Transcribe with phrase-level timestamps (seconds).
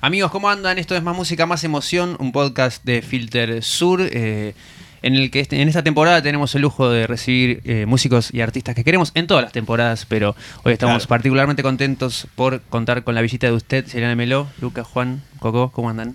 [0.00, 0.78] Amigos, ¿cómo andan?
[0.78, 4.54] Esto es Más Música, Más Emoción, un podcast de Filter Sur, eh,
[5.02, 8.40] en el que este- en esta temporada tenemos el lujo de recibir eh, músicos y
[8.40, 11.08] artistas que queremos en todas las temporadas, pero hoy estamos Claro.
[11.08, 15.90] particularmente contentos por contar con la visita de usted, Selena Meló, Lucas, Juan, Coco, ¿cómo
[15.90, 16.14] andan?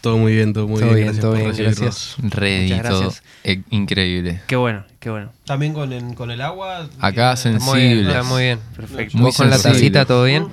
[0.00, 0.96] Todo muy bien, todo muy Todo bien.
[0.96, 2.16] bien, gracias todo por bien, recibirnos.
[2.22, 3.00] Ready, Muchas todo.
[3.02, 3.22] gracias.
[3.44, 4.40] Eh, increíble.
[4.48, 5.30] Qué bueno, qué bueno.
[5.44, 6.88] También con el, con el agua.
[6.98, 7.70] Acá tiene- sensible.
[7.70, 8.58] Muy bien, está muy bien.
[8.74, 9.18] Perfecto.
[9.18, 10.48] Muy ¿Vos con la tacita todo bien?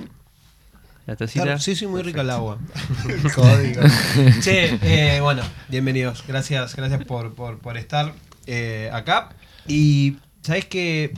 [1.08, 1.44] La tacita.
[1.44, 2.58] Claro, sí, sí, muy rica el agua.
[3.34, 3.80] Código.
[4.42, 6.22] Che, eh, bueno, bienvenidos.
[6.28, 8.14] Gracias, gracias por, por, por estar
[8.46, 9.30] eh, acá.
[9.66, 11.14] Y sabes que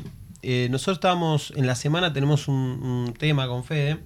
[0.70, 3.98] nosotros estábamos en la semana, tenemos un, un tema con Fede.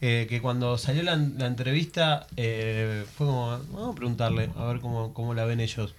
[0.00, 4.80] eh, que cuando salió la, la entrevista eh, fue como, vamos a preguntarle, a ver
[4.80, 5.94] cómo, cómo la ven ellos.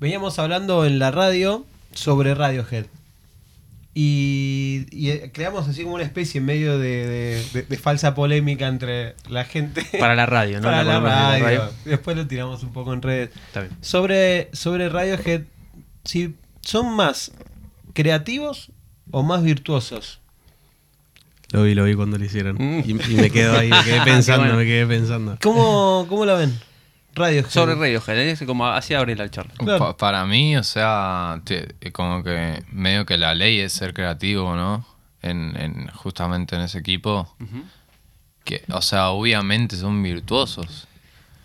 [0.00, 1.64] Veníamos hablando en la radio
[1.94, 2.86] sobre Radiohead.
[3.96, 8.14] Y, y, eh, creamos así como una especie en medio de, de- de- de falsa
[8.14, 9.86] polémica entre la gente.
[10.00, 10.64] Para la radio, ¿no?
[10.66, 11.70] Para la radio.
[11.84, 13.30] Después lo tiramos un poco en redes.
[13.46, 13.72] Está bien.
[13.80, 15.42] Sobre, sobre Radiohead,
[16.04, 17.30] si son más
[17.92, 18.72] creativos
[19.12, 20.20] o más virtuosos.
[21.52, 22.56] Lo vi, lo vi cuando lo hicieron.
[22.58, 22.80] Mm.
[22.84, 24.58] Y, y me quedo ahí, me quedé pensando, bueno.
[24.58, 25.38] me quedé pensando.
[25.40, 26.52] ¿Cómo, cómo la ven?
[27.14, 27.50] Radiohead.
[27.50, 28.30] Sobre Radiohead, ¿eh?
[28.32, 29.52] es como así abre la charla.
[29.56, 29.78] Claro.
[29.78, 31.40] Pa- para mí, o sea,
[31.92, 34.86] como que medio que la ley es ser creativo, ¿no?
[35.22, 37.34] En, en- justamente en ese equipo.
[38.44, 40.86] Que, o sea, obviamente son virtuosos.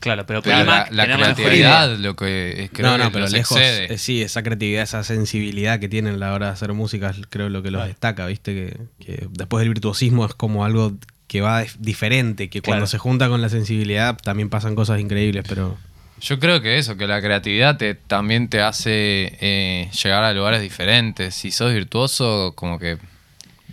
[0.01, 3.57] Claro, pero la, creatividad, lo que es, creo no, no, que pero los lejos.
[3.57, 3.93] excede.
[3.93, 7.49] eh, sí, esa creatividad, esa sensibilidad que tienen a la hora de hacer música, creo
[7.49, 7.89] lo que los Claro.
[7.89, 8.53] destaca, ¿viste?
[8.53, 10.93] Que, que después del virtuosismo es como algo
[11.29, 12.87] que va dif- diferente, que cuando Claro.
[12.87, 15.77] se junta con la sensibilidad también pasan cosas increíbles, pero.
[16.21, 20.61] Yo creo que eso, que la creatividad te, también te hace eh, llegar a lugares
[20.61, 21.33] diferentes.
[21.33, 22.97] Si sos virtuoso, como que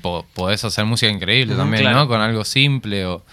[0.01, 1.97] po- podés hacer música increíble también, claro.
[1.97, 2.07] ¿no?
[2.09, 3.05] Con algo simple.
[3.07, 3.25] O,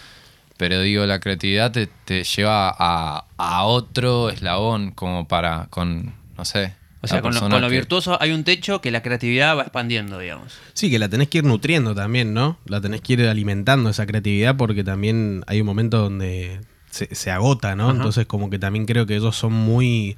[0.58, 6.46] pero digo, la creatividad te, te lleva a, a otro eslabón, como para, con, no
[6.46, 6.74] sé.
[7.04, 10.20] O sea, con lo, con lo virtuoso hay un techo que la creatividad va expandiendo,
[10.20, 10.58] digamos.
[10.74, 12.58] Sí, que la tenés que ir nutriendo también, ¿no?
[12.66, 17.30] La tenés que ir alimentando esa creatividad porque también hay un momento donde se, se
[17.30, 17.90] agota, ¿no?
[17.90, 17.98] Ajá.
[17.98, 20.16] Entonces como que también creo que ellos son muy,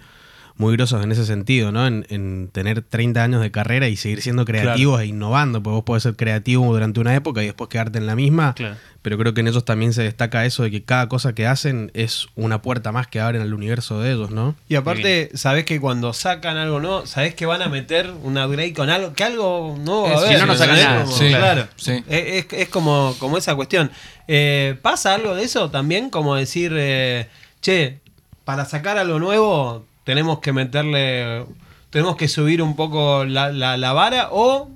[0.58, 1.86] muy grosos en ese sentido, ¿no?
[1.86, 5.84] En, en tener 30 años de carrera y seguir siendo creativos e innovando, porque vos
[5.84, 8.78] podés ser creativo durante una época y después quedarte en la misma, Claro.
[9.02, 11.92] pero creo que en ellos también se destaca eso de que cada cosa que hacen
[11.94, 14.56] es una puerta más que abren al universo de ellos, ¿no?
[14.70, 18.74] Y aparte, sabés que cuando sacan algo nuevo, sabés que van a meter un upgrade
[18.74, 21.04] con algo, que algo nuevo a si no, no sacan nada.
[21.04, 21.68] Como- Sí, claro.
[21.76, 22.02] sí.
[22.08, 23.92] Es, es- es como, como esa cuestión.
[24.30, 26.10] Eh, ¿Pasa algo de eso también?
[26.10, 27.28] Como decir, eh,
[27.62, 28.00] che,
[28.46, 31.44] para sacar algo nuevo tenemos que meterle,
[31.90, 34.70] tenemos que subir un poco la, la- la vara o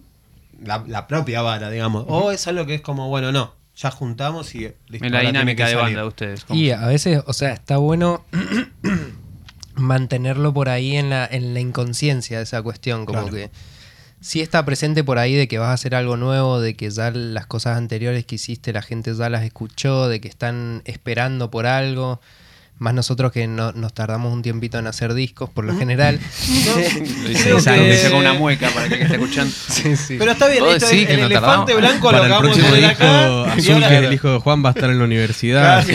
[0.62, 2.04] la, la propia vara, digamos.
[2.10, 5.68] O es algo que es como, bueno, no, ya juntamos y listo, En la dinámica
[5.68, 6.44] de banda de ustedes.
[6.44, 6.60] ¿cómo?
[6.60, 8.26] Y a veces, o sea, está bueno
[9.76, 13.36] mantenerlo por ahí en la, en la inconsciencia de esa cuestión, como Claro.
[13.36, 13.52] que
[14.22, 17.12] sí está presente por ahí de que vas a hacer algo nuevo, de que ya
[17.12, 21.66] las cosas anteriores que hiciste la gente ya las escuchó, de que están esperando por
[21.68, 22.20] algo.
[22.80, 26.18] Más nosotros que no- nos tardamos un tiempito en hacer discos, por lo general.
[26.66, 29.54] Lo hice, que- con una mueca para que esté escuchando.
[29.70, 30.16] sí, sí.
[30.18, 31.76] Pero está bien, esto, el, que el no elefante tardamos.
[31.78, 33.54] blanco Para el acabamos próximo acá.
[33.54, 35.86] azul, ahora- que es el hijo de Juan, va a estar en la universidad.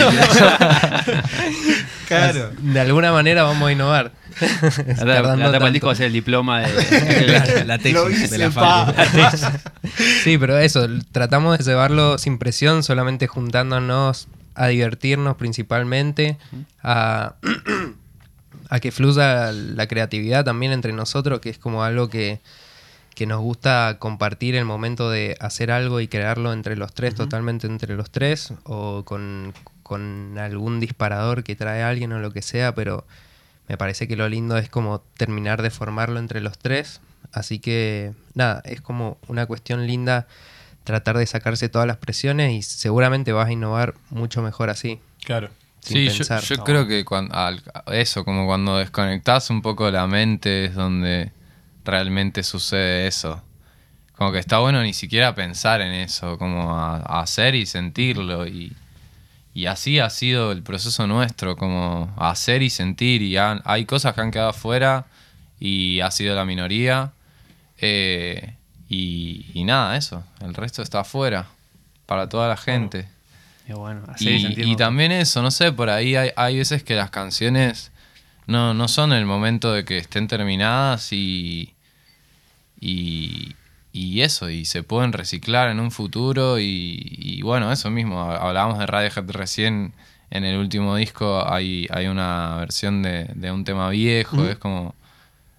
[2.07, 2.51] Claro.
[2.61, 4.11] De alguna manera vamos a innovar.
[4.39, 5.71] Tanto.
[5.71, 7.27] disco va a ser el diploma de.
[7.27, 8.93] la, la tesis de la pa.
[8.93, 9.37] facu.
[10.23, 16.37] Sí, pero eso, tratamos de llevarlo sin presión, solamente juntándonos a divertirnos principalmente,
[16.81, 17.35] a,
[18.69, 22.39] a que fluya la creatividad también entre nosotros, que es como algo que,
[23.13, 27.67] que nos gusta compartir el momento de hacer algo y crearlo entre los tres, totalmente
[27.67, 32.73] entre los tres, o con, con algún disparador que trae alguien o lo que sea,
[32.73, 33.05] pero
[33.67, 37.01] me parece que lo lindo es como terminar de formarlo entre los tres.
[37.31, 40.27] Así que nada, es como una cuestión linda
[40.85, 44.99] tratar de sacarse todas las presiones y seguramente vas a innovar mucho mejor así.
[45.25, 45.49] Claro.
[45.81, 46.05] sin Sí,
[46.47, 51.31] yo, creo que cuando, al- eso, como cuando desconectás un poco la mente es donde
[51.83, 53.41] realmente sucede eso.
[54.15, 58.47] Como que está bueno ni siquiera pensar en eso, como a, a hacer y sentirlo.
[58.47, 58.73] Y,
[59.53, 63.21] y así ha sido el proceso nuestro, como hacer y sentir.
[63.21, 65.05] Y han- hay cosas que han quedado afuera
[65.59, 67.11] y ha sido la minoría.
[67.79, 68.55] Eh,
[68.89, 70.23] y, y nada, eso.
[70.41, 71.47] El resto está afuera
[72.05, 73.07] para toda la gente.
[73.67, 77.09] Y bueno, así Y, también eso, no sé, por ahí hay, hay veces que las
[77.09, 77.91] canciones
[78.45, 81.73] no, no son el momento de que estén terminadas y,
[82.79, 83.55] y,
[83.91, 88.77] y eso, y se pueden reciclar en un futuro y, y bueno, eso mismo, hablábamos
[88.77, 89.93] de Radiohead recién
[90.29, 94.93] en el último disco hay, hay una versión de, de un tema viejo, es como...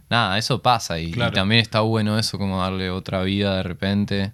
[0.09, 4.33] Nada, eso pasa y, también está bueno eso, como darle otra vida de repente.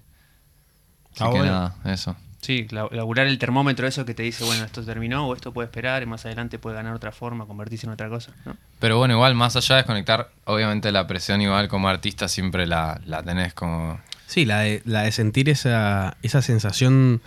[1.15, 1.45] Así que bueno.
[1.45, 2.15] nada, eso.
[2.41, 5.67] Sí, la- laburar el termómetro, eso que te dice, bueno, esto terminó o esto puede
[5.67, 8.33] esperar y más adelante puede ganar otra forma, convertirse en otra cosa.
[8.45, 8.57] ¿no?
[8.79, 12.99] Pero bueno, igual, más allá de desconectar, obviamente la presión igual como artista siempre la,
[13.05, 13.99] la tenés como...
[14.27, 17.21] Sí, la de, la de sentir esa, esa sensación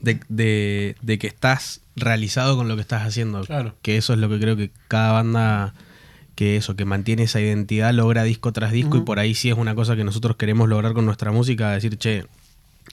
[0.00, 3.42] de, de- de que estás realizado con lo que estás haciendo.
[3.42, 3.74] Claro.
[3.82, 5.74] Que eso es lo que creo que cada banda
[6.36, 9.56] que eso, que mantiene esa identidad, logra disco tras disco y por ahí sí es
[9.56, 12.26] una cosa que nosotros queremos lograr con nuestra música, decir, che,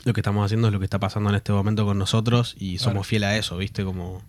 [0.06, 2.80] lo que estamos haciendo es lo que está pasando en este momento con nosotros y
[2.80, 3.84] somos fieles a eso, ¿viste?
[3.84, 4.24] Como,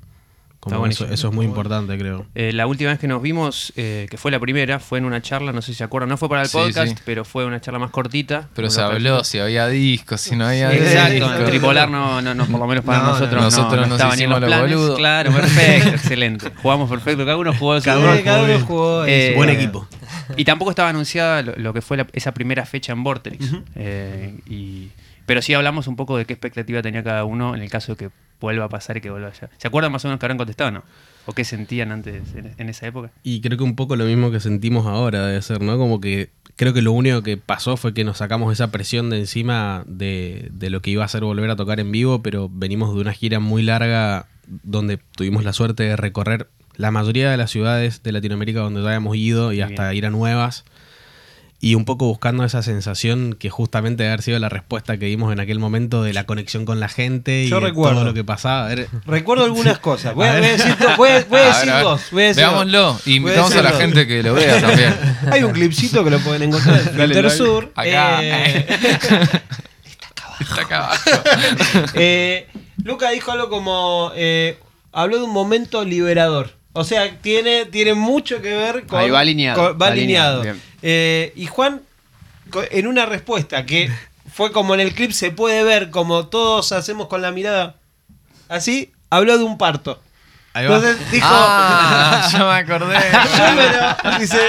[0.65, 2.27] como eso, es muy importante, creo.
[2.35, 5.21] Eh, la última vez que nos vimos, eh, que fue la primera, fue en una
[5.23, 7.03] charla, no sé si se acuerdan, no fue para el Sí, podcast, sí.
[7.05, 8.49] pero fue una charla más cortita.
[8.55, 11.37] Pero se habló si había discos, si no había Exacto, discos.
[11.41, 13.87] en Tripolar no, no, no, por lo menos para No, no, nosotros no, nosotros no
[13.87, 14.71] nos estaba ni en los los planes.
[14.77, 14.99] boludos.
[14.99, 16.51] Claro, perfecto, excelente.
[16.63, 19.87] Jugamos perfecto, cada uno jugó Cada cada uno, cada uno jugó Eh, Buen equipo.
[20.37, 23.47] Y tampoco estaba anunciada lo, lo que fue la- esa primera fecha en Vortex.
[23.77, 24.89] Eh, y,
[25.27, 27.97] pero sí hablamos un poco de qué expectativa tenía cada uno en el caso de
[27.97, 28.11] que
[28.41, 29.51] vuelva a pasar y que vuelva allá.
[29.59, 30.83] ¿Se acuerdan más o menos que habrán contestado no?
[31.27, 33.11] ¿O qué sentían antes en, en esa época?
[33.23, 35.79] Y creo que un poco lo mismo que sentimos ahora debe ser, ¿no?
[35.79, 39.19] Como que creo que lo único que pasó fue que nos sacamos esa presión de
[39.21, 42.95] encima de, de lo que iba a ser volver a tocar en vivo, pero venimos
[42.95, 47.51] de una gira muy larga donde tuvimos la suerte de recorrer la mayoría de las
[47.51, 49.97] ciudades de Latinoamérica donde ya habíamos ido y Muy hasta bien.
[49.97, 50.65] ir a nuevas.
[51.65, 55.33] Y un poco buscando esa sensación que justamente debe haber sido la respuesta que dimos
[55.33, 57.95] en aquel momento de la conexión con la gente y Yo de recuerdo.
[58.01, 58.67] todo lo que pasaba.
[58.67, 60.15] A ver, Recuerdo algunas cosas.
[60.17, 61.85] Voy a, voy a decir, do- voy a- voy a A decir ver, a ver.
[61.85, 62.03] dos.
[62.13, 62.53] Voy a decir dos.
[62.53, 63.01] Veámoslo.
[63.07, 63.81] Y a invitamos a, la dos.
[63.81, 64.95] gente que lo vea también.
[65.33, 67.31] Hay un clipcito que lo pueden encontrar en Dale, Filter.
[67.31, 67.73] Sur.
[67.75, 68.19] Acá.
[68.23, 68.67] Eh,
[70.41, 71.11] Está acá abajo.
[71.95, 72.47] eh,
[72.83, 74.13] Luca dijo algo como.
[74.15, 74.59] eh,
[74.93, 76.51] habló de un momento liberador.
[76.77, 78.99] O sea, tiene, tiene mucho que ver con.
[79.01, 80.43] Ahí va alineado, con- va alineado.
[80.83, 81.81] Eh, y Juan,
[82.71, 83.91] en una respuesta que
[84.33, 87.77] fue como en el clip, se puede ver como todos hacemos con la mirada
[88.49, 90.03] así, habló de un parto.
[90.53, 90.77] ahí va.
[90.77, 91.27] Entonces dijo.
[91.31, 92.97] Ah, ya me acordé.
[93.39, 94.41] yo me lo, dice,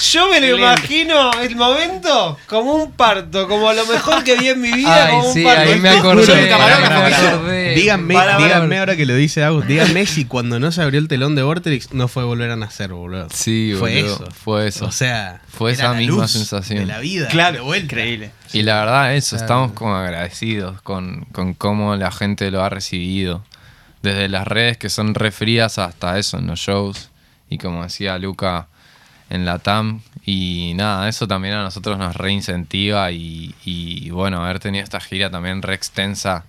[0.00, 4.60] yo me lo imagino el momento como un parto, como lo mejor que vi en
[4.60, 5.06] mi vida.
[5.06, 5.60] Ay, como un sí, parto.
[5.70, 6.20] ahí me acordé.
[6.20, 7.74] dice, acordé.
[7.74, 8.80] Díganme, Para, para, díganme para.
[8.80, 11.92] ahora que lo dice Agus, díganme si cuando no se abrió el telón de Vortex
[11.92, 13.28] no fue volver a nacer, boludo.
[13.32, 14.30] Sí, fue boludo, eso.
[14.32, 14.84] fue eso.
[14.86, 16.78] O sea, Fue era esa la misma luz sensación.
[16.80, 17.28] De la vida.
[17.28, 17.64] Claro.
[17.64, 17.84] vuelta.
[17.84, 18.30] Increíble.
[18.52, 19.44] Y la verdad, eso, Claro.
[19.44, 23.44] estamos como agradecidos con, con cómo la gente lo ha recibido.
[24.02, 27.10] Desde las redes que son re frías hasta eso en los shows.
[27.50, 28.68] Y como decía Luca
[29.30, 30.02] en la TAM.
[30.26, 33.10] Y nada, eso también a nosotros nos reincentiva.
[33.10, 36.44] Y, y bueno, haber tenido esta gira también re extensa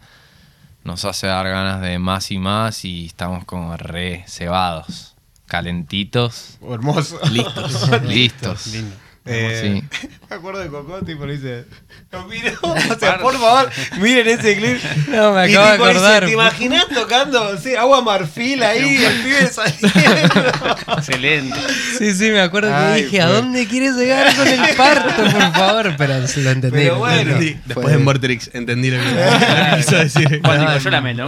[0.83, 2.85] nos hace dar ganas de más y más.
[2.85, 5.15] Y estamos como re cebados,
[5.47, 7.19] calentitos, Hermoso.
[7.31, 7.89] Listos.
[8.03, 8.67] listos.
[8.67, 8.95] Lindo.
[9.25, 10.07] Eh, Sí.
[10.29, 11.65] Me acuerdo de Coco, tipo, le dice.
[12.11, 13.69] Lo miro, o sea, por favor,
[13.99, 14.81] miren ese clip.
[15.09, 16.25] No, me Y acabo de tipo, dice, acordar.
[16.25, 20.51] ¿Te imaginas tocando sí, agua marfil ahí, el pibe saliendo?
[20.97, 21.59] Excelente.
[21.97, 25.51] Sí, sí, me acuerdo Ay, que dije, ¿a dónde quieres llegar con el parto, por
[25.53, 25.95] favor?
[25.97, 26.77] Pero sí, lo entendí.
[26.77, 27.49] Pero lo bueno, entendí.
[27.49, 30.41] Sí, Después en Vortex entendí lo que quiso decir.
[30.43, 31.23] Bueno, No, digo, yo la meto.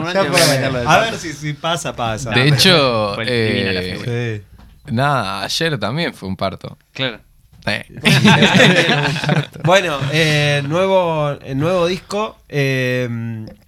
[0.89, 2.31] a de ver si, si pasa, pasa.
[2.31, 4.43] De hecho, eh,
[4.85, 6.77] nada, ayer también fue un parto.
[6.93, 7.19] Claro.
[9.63, 13.07] Bueno, eh, nuevo, eh, nuevo disco eh,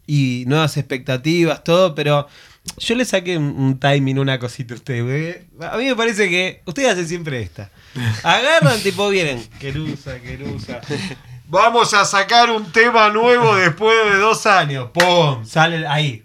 [0.05, 2.27] y nuevas expectativas, todo, pero
[2.77, 5.43] yo le saqué un, timing, una cosita a ustedes.
[5.61, 7.69] A mí me parece que ustedes hacen siempre esta.
[8.23, 10.81] Agarran, tipo, vienen, querusa, querusa.
[11.47, 14.89] Vamos a sacar un tema nuevo después de dos años.
[14.93, 15.45] ¡Pum!
[15.45, 16.23] Sale ahí.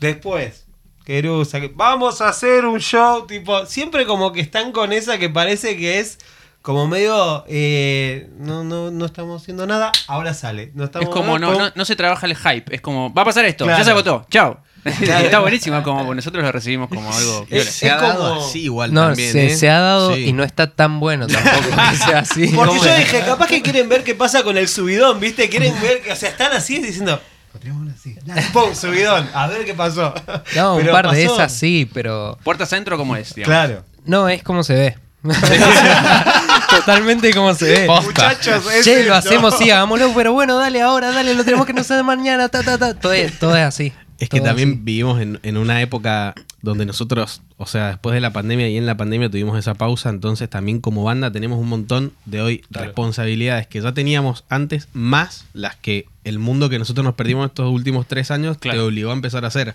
[0.00, 0.64] Después,
[1.04, 5.28] querusa, que- vamos a hacer un show, tipo, siempre como que están con esa que
[5.28, 6.18] parece que es
[6.64, 10.70] como medio eh, no, no, no estamos haciendo nada, ahora sale.
[10.74, 12.74] No estamos, Es como no, no, no se trabaja el hype.
[12.74, 13.78] Es como, va a pasar esto, Claro.
[13.80, 14.62] ya se agotó, chao.
[14.98, 15.24] Claro.
[15.26, 17.46] Está buenísimo, como nosotros lo recibimos como algo.
[17.50, 17.68] Es-.
[17.70, 19.56] Se ha dado así igual No, también, se, ¿eh?
[19.56, 20.24] se ha dado Sí.
[20.28, 22.46] y no está tan bueno tampoco que sea así.
[22.46, 25.50] Porque ¿Cómo yo dije, capaz que quieren ver qué pasa con el subidón, ¿viste?
[25.50, 27.20] Quieren ver, que- o sea, están así diciendo,
[27.52, 28.16] "Podríamos así.
[28.24, 28.74] Dale, ¡Pum!
[28.74, 30.14] Subidón, a ver qué pasó.
[30.56, 33.34] No, un Pero par de esas sí, pero Puerta centro, ¿cómo es?
[33.34, 33.48] digamos?
[33.54, 33.84] Claro.
[34.06, 34.96] no es como se ve.
[36.76, 37.86] Totalmente como se ve.
[37.86, 38.04] Posta.
[38.28, 41.72] Muchachos, es Che, lo hacemos, sí, hagámoslo, pero bueno, dale ahora, dale, lo tenemos que
[41.72, 42.94] no hacer mañana, ta, ta, ta.
[42.94, 43.92] Todo es, todo es así.
[44.18, 44.80] Es que también así.
[44.82, 48.86] vivimos en, en una época donde nosotros, o sea, después de la pandemia y en
[48.86, 53.66] la pandemia tuvimos esa pausa, entonces también como banda tenemos un montón de hoy responsabilidades
[53.66, 58.06] que ya teníamos antes, más las que el mundo que nosotros nos perdimos estos últimos
[58.06, 58.78] tres años Claro.
[58.78, 59.74] te obligó a empezar a hacer.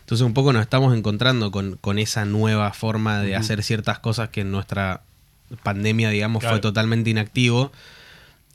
[0.00, 4.28] Entonces un poco nos estamos encontrando con, con esa nueva forma de hacer ciertas cosas
[4.28, 5.02] que en nuestra
[5.62, 6.56] pandemia, digamos, Claro.
[6.56, 7.72] fue totalmente inactivo.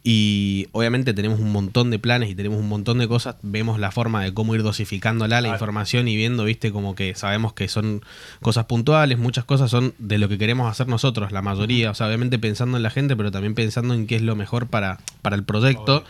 [0.03, 3.35] Y obviamente tenemos un montón de planes y tenemos un montón de cosas.
[3.43, 7.53] Vemos la forma de cómo ir dosificándola la información y viendo, viste, como que sabemos
[7.53, 8.01] que son
[8.41, 11.91] cosas puntuales, muchas cosas son de lo que queremos hacer nosotros, la mayoría.
[11.91, 14.65] O sea, obviamente pensando en la gente, pero también pensando en qué es lo mejor
[14.65, 16.03] para, para el proyecto.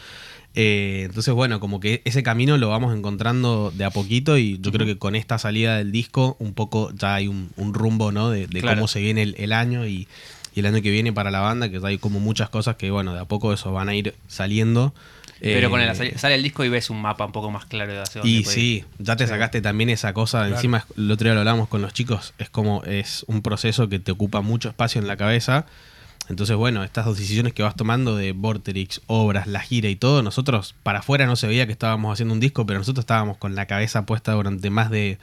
[0.56, 4.72] Eh, entonces, bueno, como que ese camino lo vamos encontrando de a poquito y yo
[4.72, 8.30] creo que con esta salida del disco un poco ya hay un, un rumbo, ¿no?
[8.30, 8.78] De, de Claro.
[8.78, 10.08] cómo se viene el, el año y,
[10.54, 13.14] y el año que viene para la banda, que hay como muchas cosas que, bueno,
[13.14, 14.94] de a poco eso van a ir saliendo.
[15.40, 17.66] Pero Eh, con el, sale, sale el disco y ves un mapa un poco más
[17.66, 18.64] claro de hacia dónde y puede ir.
[18.84, 20.48] sí, ya te sacaste también esa cosa.
[20.48, 22.34] Encima, el otro día lo hablamos con los chicos.
[22.38, 25.66] Es como es un proceso que te ocupa mucho espacio en la cabeza.
[26.30, 30.76] Entonces, bueno, estas decisiones que vas tomando de Vorterix, obras, la gira y todo, nosotros
[30.84, 33.66] para afuera no se veía que estábamos haciendo un disco, pero nosotros estábamos con la
[33.66, 35.18] cabeza puesta durante más de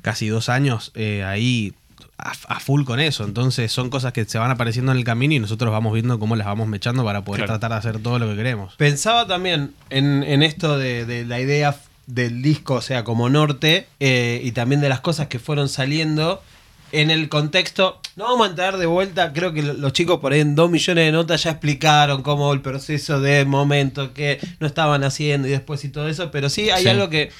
[0.00, 1.74] casi dos años eh, ahí
[2.18, 3.24] a, a full con eso.
[3.24, 6.36] Entonces, son cosas que se van apareciendo en el camino y nosotros vamos viendo cómo
[6.36, 7.58] las vamos mechando para poder Claro.
[7.58, 8.74] tratar de hacer todo lo que queremos.
[8.76, 11.76] Pensaba también en, en esto de, de la idea
[12.06, 16.42] del disco, o sea, como norte, eh, y también de las cosas que fueron saliendo
[16.90, 18.00] en el contexto.
[18.16, 20.70] No vamos a entrar de vuelta, creo que lo- los chicos por ahí en dos
[20.70, 25.50] millones de notas ya explicaron cómo el proceso de momento que no estaban haciendo y
[25.50, 26.88] después y todo eso, pero sí hay Sí.
[26.88, 27.30] algo que,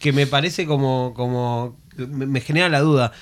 [0.00, 3.12] que me parece como, como me, me genera la duda.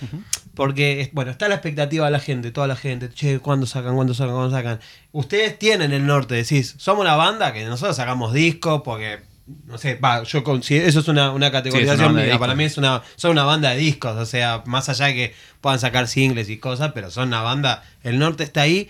[0.55, 3.09] Porque, es- bueno, está la expectativa de la gente, toda la gente.
[3.11, 3.95] Che, ¿cuándo sacan?
[3.95, 4.35] ¿Cuándo sacan?
[4.35, 4.81] ¿Cuándo sacan?
[5.13, 9.21] Ustedes tienen el norte, decís, somos una banda que nosotros sacamos discos porque,
[9.67, 12.15] no sé, va, yo considero, eso es una, una categorización.
[12.39, 15.35] Para mí es una, son una banda de discos, o sea, más allá de que
[15.61, 18.89] puedan sacar singles y cosas, pero son una banda, el norte está ahí.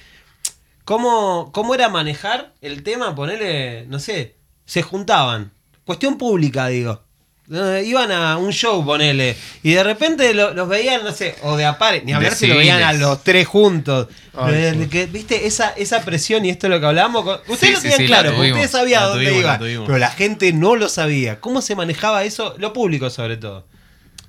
[0.85, 3.15] ¿Cómo, cómo era manejar el tema?
[3.15, 5.53] Ponerle, no sé, se juntaban.
[5.87, 7.04] Cuestión pública, digo.
[7.47, 9.37] Iban a un show, ponele.
[9.63, 12.57] Y de repente lo- los veían, no sé, o de apare, ni hablar si lo
[12.57, 14.09] veían a los tres juntos.
[14.35, 14.89] Ay, sí.
[14.89, 15.47] que, ¿Viste?
[15.47, 17.23] Esa, esa presión y esto es lo que hablamos.
[17.23, 18.51] con- Ustedes Sí, lo tenían sí, claro, tuvimos.
[18.53, 19.59] ustedes sabían dónde tuvimos, la iban.
[19.59, 19.87] tuvimos.
[19.87, 21.39] Pero la gente no lo sabía.
[21.41, 22.55] ¿Cómo se manejaba eso?
[22.59, 23.67] Lo público, sobre todo.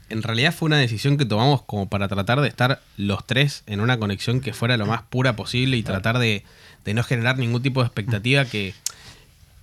[0.10, 3.80] En realidad fue una decisión que tomamos como para tratar de estar los tres en
[3.80, 6.44] una conexión que fuera lo más pura posible y tratar de,
[6.84, 8.76] de no generar ningún tipo de expectativa que,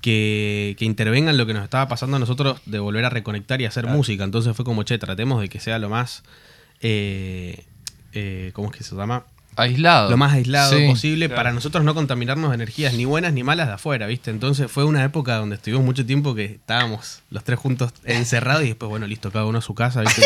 [0.03, 3.63] que, que intervenga en lo que nos estaba pasando a nosotros de volver a reconectar
[3.63, 4.25] y hacer música.
[4.25, 6.23] Entonces fue como, che, tratemos de que sea lo más...
[6.83, 7.65] Eh,
[8.13, 9.25] eh, ¿Cómo es que se llama?
[9.55, 10.11] Aislado.
[10.11, 10.87] lo más aislado Sí.
[10.89, 14.31] posible para nosotros no contaminarnos de energías ni buenas ni malas de afuera, ¿viste?
[14.31, 18.69] Entonces fue una época donde estuvimos mucho tiempo que estábamos los tres juntos encerrados y
[18.69, 20.23] después, bueno, listo, cada uno a su casa, ¿viste?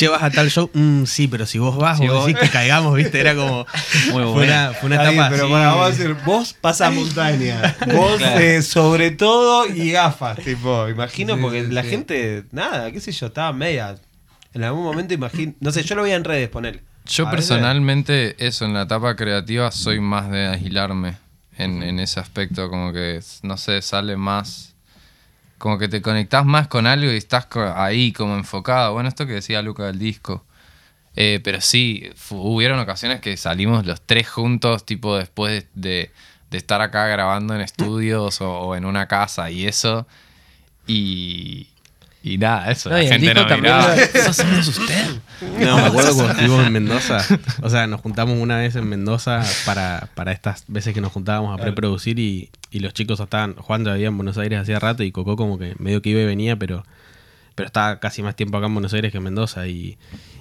[0.00, 2.48] Che, vas a tal show, Mm, sí, pero si vos vas, Si vos decís que
[2.50, 3.20] caigamos, ¿viste?
[3.20, 3.66] Era como...
[4.12, 4.40] Muy fue, bueno.
[4.42, 5.52] una, fue una Está bien, etapa pero así.
[5.52, 7.76] para vos decir, vos pasa montaña.
[7.94, 11.88] Vos eh, sobre todo y gafas, tipo, imagino, Sí, porque sí, la sí.
[11.90, 13.96] gente, nada, qué sé yo, estaba media.
[14.52, 16.82] En algún momento imagino, no sé, yo lo veía en redes, poner.
[17.06, 21.16] Yo personalmente, eso, en la etapa creativa, soy más de aislarme
[21.56, 24.69] en, en ese aspecto, como que, no sé, sale más,
[25.60, 28.94] como que te conectás más con algo y estás ahí como enfocado.
[28.94, 30.44] Bueno, esto que decía Luca del disco.
[31.16, 36.12] Eh, pero sí, hubieron ocasiones que salimos los tres juntos, tipo después de,
[36.50, 40.06] de estar acá grabando en estudios o en una casa y eso.
[40.86, 41.68] Y,
[42.22, 42.90] y nada, eso.
[42.90, 43.94] No, la gente no miraba.
[43.96, 45.06] lo- ¿Eso somos usted?
[45.58, 47.24] No, me acuerdo cuando estuvimos en Mendoza.
[47.62, 51.58] O sea, nos juntamos una vez en Mendoza para, para estas veces que nos juntábamos
[51.58, 53.54] a preproducir y, y los chicos estaban.
[53.54, 56.20] Juan ya vivía en Buenos Aires hacía rato y Coco como que medio que iba
[56.20, 56.84] y venía, pero,
[57.54, 59.66] pero estaba casi más tiempo acá en Buenos Aires que en Mendoza.
[59.66, 59.96] Y,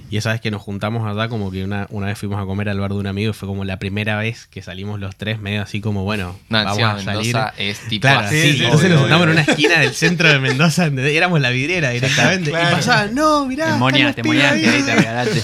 [0.10, 2.68] y esa vez que nos juntamos allá, como que una, una vez fuimos a comer
[2.70, 5.39] al bar de un amigo y fue como la primera vez que salimos los tres,
[5.39, 7.06] medio así como, bueno, No, vamos a salir.
[7.36, 8.42] Mendoza es tipo Claro, así.
[8.42, 11.39] sí, sí, entonces obvio, nos sentamos en una esquina del centro de Mendoza, donde éramos
[11.42, 12.50] la vidriera directamente.
[12.50, 12.70] Claro.
[12.70, 13.66] Y pasaban, no, mirá.
[13.74, 14.75] Te moñaste, te pibes moñaste ahí".
[14.75, 15.44] ahí, te regalaste.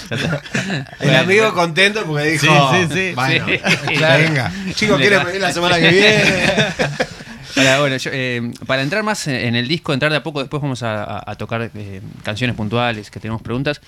[1.01, 3.11] El amigo contento porque dijo, Sí, sí, sí.
[3.15, 3.59] bueno, Sí.
[3.99, 6.23] venga, chicos, ¿quieren venir la semana que viene?
[7.55, 10.61] Para, bueno, yo, eh, para entrar más en el disco, entrar de a poco, después
[10.61, 13.79] vamos a, a- a tocar eh, canciones puntuales, que tenemos preguntas.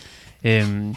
[0.43, 0.93] Eh,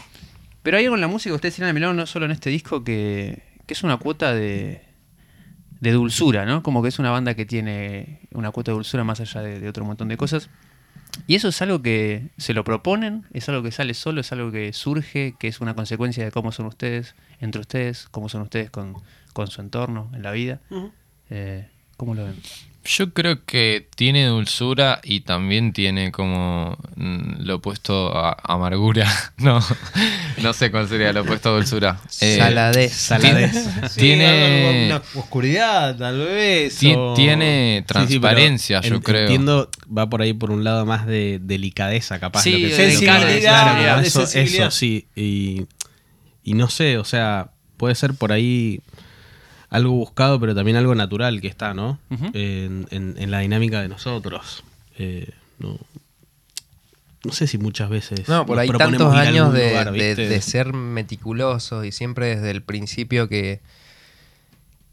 [0.63, 3.41] pero hay algo en la música ustedes tienen lado, no solo en este disco, que,
[3.65, 4.81] que es una cuota de,
[5.79, 6.61] de dulzura, ¿no?
[6.63, 9.69] Como que es una banda que tiene una cuota de dulzura más allá de, de
[9.69, 10.49] otro montón de cosas.
[11.27, 14.51] Y eso es algo que se lo proponen, es algo que sale solo, es algo
[14.51, 18.69] que surge, que es una consecuencia de cómo son ustedes, entre ustedes, cómo son ustedes
[18.69, 18.95] con,
[19.33, 20.61] con su entorno en la vida.
[21.29, 21.67] Eh,
[21.97, 22.35] ¿Cómo lo ven?
[22.83, 29.07] Yo creo que tiene dulzura y también tiene como mm, lo opuesto a amargura.
[29.37, 29.59] No,
[30.41, 31.99] no sé cuál sería lo opuesto a dulzura.
[32.21, 32.91] Eh, Saladez.
[32.93, 33.51] Saladez.
[33.91, 36.79] Sí, Tiene- una oscuridad, tal vez.
[36.95, 39.21] o- tiene Sí, sí, pero transparencia, yo en- creo.
[39.21, 42.41] Entiendo, va por ahí por un lado más de delicadeza, capaz.
[42.41, 44.67] Sí, lo que Claro, de eso, sensibilidad.
[44.69, 45.07] eso, sí.
[45.15, 45.65] Y,
[46.43, 48.81] y no sé, o sea, puede ser por ahí
[49.71, 51.97] algo buscado, pero también algo natural que está, ¿no?
[52.33, 54.63] En, en- en la dinámica de nosotros.
[54.99, 55.79] Eh, no,
[57.23, 58.27] no sé si muchas veces.
[58.29, 58.67] No, por ahí
[58.99, 63.61] tantos años de, lugar, de- ser meticulosos y siempre desde el principio que,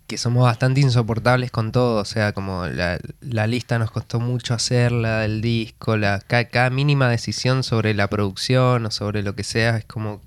[0.06, 2.00] que somos bastante insoportables con todo.
[2.00, 6.70] O sea, como la, la lista nos costó mucho hacerla, el disco, la, ca- cada,
[6.70, 10.20] mínima decisión sobre la producción o sobre lo que sea, es como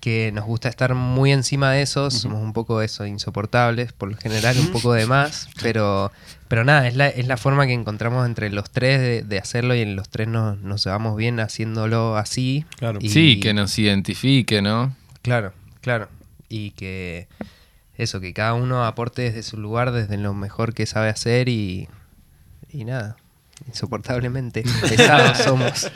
[0.00, 4.16] que nos gusta estar muy encima de eso, somos un poco eso, insoportables, por lo
[4.16, 6.10] general un poco de más, pero,
[6.48, 9.74] pero nada, es la, es la forma que encontramos entre los tres de, de hacerlo
[9.74, 12.64] y en los tres nos, nos llevamos bien haciéndolo así.
[12.78, 12.98] Claro.
[13.02, 14.96] Y- Sí, que nos identifique, ¿no?
[15.22, 15.52] Claro,
[15.82, 16.08] claro.
[16.48, 17.28] Y que
[17.96, 21.88] eso, que cada uno aporte desde su lugar, desde lo mejor que sabe hacer y,
[22.70, 23.16] y nada,
[23.68, 25.90] insoportablemente pesados somos.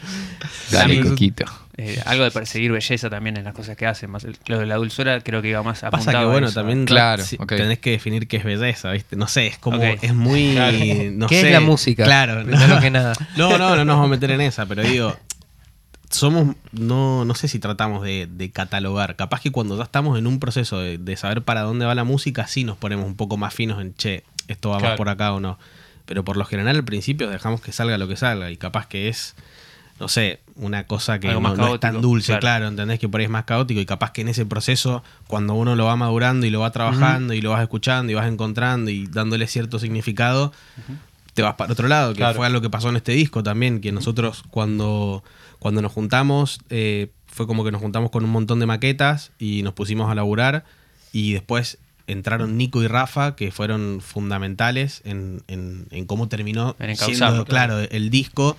[0.71, 1.09] Dale, Sí.
[1.09, 1.45] Coquito.
[1.77, 4.09] Eh, algo de perseguir belleza también en las cosas que hacen.
[4.11, 6.55] Más lo de la dulzura creo que iba más apuntado Pasa que a bueno, eso.
[6.61, 7.49] también Claro, sí, ok.
[7.49, 9.17] tenés que definir qué es belleza, ¿viste?
[9.17, 10.77] No sé, es como, es muy, Claro.
[11.13, 11.47] no ¿Qué sé.
[11.49, 12.05] es la música?
[12.05, 13.13] Claro, Primero que nada.
[13.37, 15.17] No, no, no nos vamos a meter en esa, pero digo,
[16.11, 19.17] somos, no, no sé si tratamos de, de catalogar.
[19.17, 22.05] Capaz que cuando ya estamos en un proceso de, de saber para dónde va la
[22.05, 24.93] música, sí nos ponemos un poco más finos en, che, esto va Claro.
[24.93, 25.59] más por acá o no.
[26.07, 29.09] Pero por lo general al principio dejamos que salga lo que salga y capaz que
[29.09, 29.35] es,
[30.05, 32.41] no sé, una cosa que no, más no es tan dulce, claro.
[32.43, 32.69] claro.
[32.69, 32.99] ¿entendés?
[32.99, 35.87] Que por ahí es más caótico y capaz que en ese proceso, cuando uno lo
[35.87, 39.47] va madurando y lo va trabajando y lo vas escuchando y vas encontrando y dándole
[39.47, 40.53] cierto significado,
[41.33, 42.37] te vas para otro lado, que Claro.
[42.37, 45.25] fue algo que pasó en este disco también, que nosotros cuando,
[45.59, 49.63] cuando nos juntamos, eh, fue como que nos juntamos con un montón de maquetas y
[49.63, 50.67] nos pusimos a laburar
[51.13, 56.97] y después entraron Nico y Rafa, que fueron fundamentales en, en- en cómo terminó En
[56.97, 58.57] siendo, claro, el disco.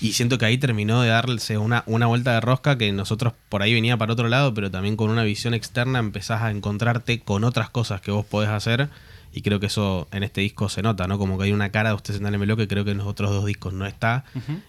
[0.00, 3.62] Y siento que ahí terminó de darse una, una vuelta de rosca que nosotros por
[3.62, 7.42] ahí venía para otro lado, pero también con una visión externa empezás a encontrarte con
[7.44, 8.88] otras cosas que vos podés hacer.
[9.32, 11.18] Y creo que eso en este disco se nota, ¿no?
[11.18, 13.30] Como que hay una cara de ustedes en Melo que creo que en los otros
[13.30, 14.24] dos discos no está.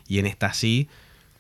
[0.08, 0.88] Y en esta sí.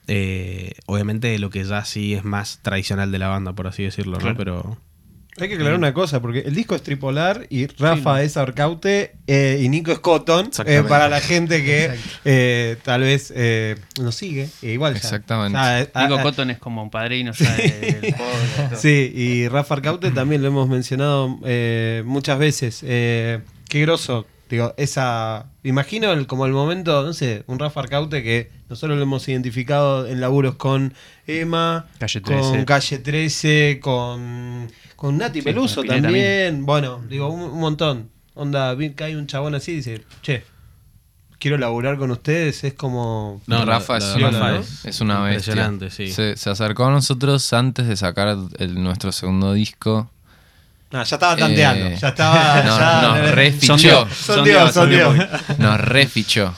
[0.07, 4.17] Eh, obviamente lo que ya sí es más tradicional de la banda, por así decirlo,
[4.19, 4.33] Claro.
[4.33, 4.37] ¿no?
[4.37, 4.77] Pero
[5.37, 9.59] Hay que aclarar una cosa, porque el disco es tripolar y Rafa es Arcaute eh,
[9.61, 10.45] y Nico es Cotton.
[10.45, 10.89] eh, Exactamente.
[10.89, 11.91] para la gente que
[12.23, 14.47] eh, tal vez eh, nos sigue.
[14.61, 14.99] e igual ya.
[14.99, 15.57] Exactamente.
[15.59, 18.15] Sea, eh, Nico ah, ah, Cotton es como un padrino ya del del.
[18.77, 22.79] Sí, y Rafa Arcaute también lo hemos mencionado eh, muchas veces.
[22.83, 24.25] Eh, qué groso.
[24.49, 25.47] Digo, esa.
[25.63, 30.05] Imagino el- como el momento, no sé, un Rafa Arcaute que nosotros lo hemos identificado
[30.07, 30.93] en laburos con
[31.25, 32.65] Emma, Calle con 13.
[32.65, 36.65] Calle 13, con, con Nati Sí, Peluso con también.
[36.65, 38.09] Bueno, digo, un, un montón.
[38.35, 40.43] Onda, vi que hay un chabón así y dice, che,
[41.39, 42.63] quiero laburar con ustedes.
[42.63, 43.41] Es como.
[43.47, 45.53] No, Rafa, es, Rafa es es una bestia.
[45.53, 46.11] impresionante, sí.
[46.11, 50.11] Se, se acercó a nosotros antes de sacar el- nuestro segundo disco.
[50.91, 51.87] Ah, ya estaba tanteando.
[51.87, 52.63] Eh, ya estaba.
[52.65, 53.77] no, ya, nos refichó.
[53.77, 54.07] Sondeó.
[54.09, 55.13] Sondeó, sondeó.
[55.57, 56.53] Nos refichó.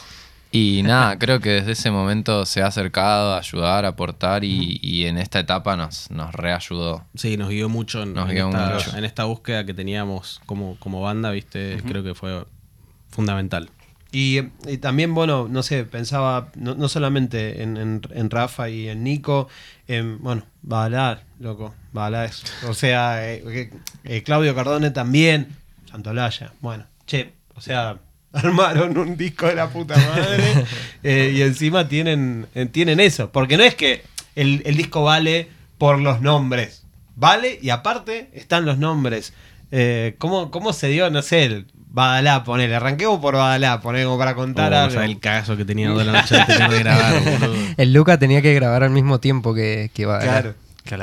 [0.51, 4.79] Y nada, creo que desde ese momento se ha acercado a ayudar, a aportar y,
[4.81, 7.03] y en esta etapa nos, nos reayudó.
[7.15, 8.97] Sí, nos guió mucho en, Nos en guió esta, mucho.
[8.97, 11.81] en esta búsqueda que teníamos como, como banda, ¿viste?
[11.85, 12.45] Creo que fue
[13.09, 13.69] fundamental.
[14.11, 18.87] Y, y también, bueno, no sé, pensaba no, no solamente en, en- en Rafa y
[18.87, 19.49] en Nico,
[19.87, 21.75] en, bueno, Badalá, loco,
[22.67, 23.69] O sea, eh, que-
[24.15, 25.49] eh, Claudio Cardone también,
[25.91, 27.97] Santolaya, bueno, che, o sea,
[28.33, 30.65] armaron un disco de la puta madre
[31.03, 34.03] eh, y encima tienen, eh, tienen eso, porque no es que
[34.35, 36.83] el, el disco vale por los nombres,
[37.15, 39.33] vale y aparte están los nombres.
[39.71, 44.17] Eh, ¿cómo, ¿Cómo se dio, no sé, el Badalá, ponele, arranquemos por Badalá, ponele como
[44.19, 44.93] para contar Oh, algo.
[44.93, 47.55] ¿sabes el cagazo que tenía toda la noche de tener que grabar, boludo.
[47.75, 50.31] El Luca tenía que grabar al mismo tiempo que, que Badalá.
[50.31, 50.55] Claro.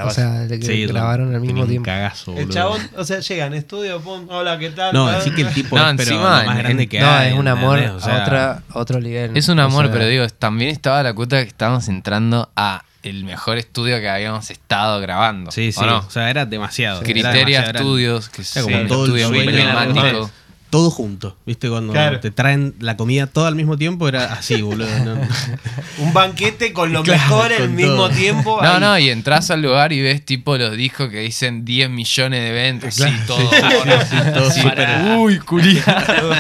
[0.07, 1.87] O sea, le- Sí, grabaron al mismo tiempo.
[1.87, 4.93] cagazo, El chabón, o sea, llega en estudio, pum, hola, ¿qué tal?
[4.95, 7.33] No, así que el tipo No, es pero encima, lo más grande que no, hay.
[7.33, 8.03] es un amor ¿entendés?
[8.03, 9.37] O sea, a, otra, a otro nivel.
[9.37, 12.85] Es un O amor, sea, pero digo, también estaba la cuota que estábamos entrando a
[13.03, 15.51] el mejor estudio que habíamos estado grabando.
[15.51, 15.81] Sí, sí.
[15.81, 15.99] ¿o no?
[15.99, 17.03] O sea, era demasiado.
[17.03, 20.31] era Criteria Studios, que es como un todo el estudio muy sueño.
[20.75, 21.37] Todo junto.
[21.47, 21.69] ¿Viste?
[21.69, 22.19] Cuando Claro.
[22.19, 24.89] te traen la comida todo al mismo tiempo, era así, boludo.
[25.05, 25.15] ¿no?
[25.99, 28.11] Un banquete con lo Claro, mejor al mismo todo.
[28.11, 28.61] tiempo.
[28.61, 28.81] No, ahí.
[28.81, 32.51] no, y entras al lugar y ves tipo los discos que dicen 10 millones de
[32.51, 32.97] ventas.
[32.97, 33.51] Claro, sí, todo.
[33.51, 34.05] sí, ahora.
[34.05, 36.35] sí, todo Sí, para- Uy, culiado.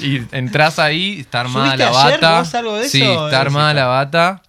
[0.00, 2.38] y entras ahí, está armada ¿Subiste la ayer bata.
[2.38, 3.24] vos algo de sí, eso?
[3.26, 4.42] está armada Sí, la bata.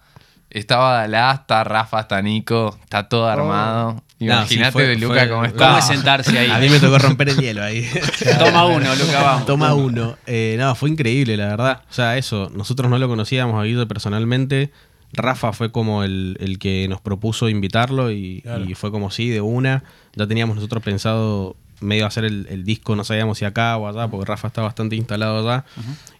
[0.58, 4.02] Estaba Dalá, está Rafa, está Nico, está todo armado.
[4.18, 5.78] Imagínate sí, de Luca fue- cómo ¿Cómo está.
[5.78, 6.50] es sentarse ahí?
[6.50, 7.86] A mí me tocó romper el hielo ahí.
[8.38, 9.44] Toma uno, Luca, vamos.
[9.46, 10.16] Toma uno.
[10.26, 11.82] Eh, no, fue increíble, la verdad.
[11.90, 14.70] O sea, eso, nosotros no lo conocíamos a Guido personalmente.
[15.12, 18.64] Rafa fue como el, el que nos propuso invitarlo y, Claro.
[18.64, 19.84] y fue como sí, de una.
[20.14, 24.08] Ya teníamos nosotros pensado medio hacer el, el disco, no sabíamos si acá o allá,
[24.08, 25.64] porque Rafa está bastante instalado allá.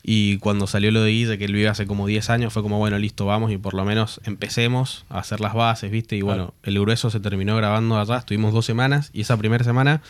[0.02, 2.78] Y cuando salió lo de Guille, que él vive hace como 10 años, fue como,
[2.78, 6.16] bueno, listo, vamos y por lo menos empecemos a hacer las bases, ¿viste?
[6.16, 10.02] Y bueno, el grueso se terminó grabando allá, estuvimos dos semanas y esa primera semana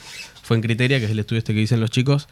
[0.42, 2.28] fue en Criteria, que es el estudio este que dicen los chicos.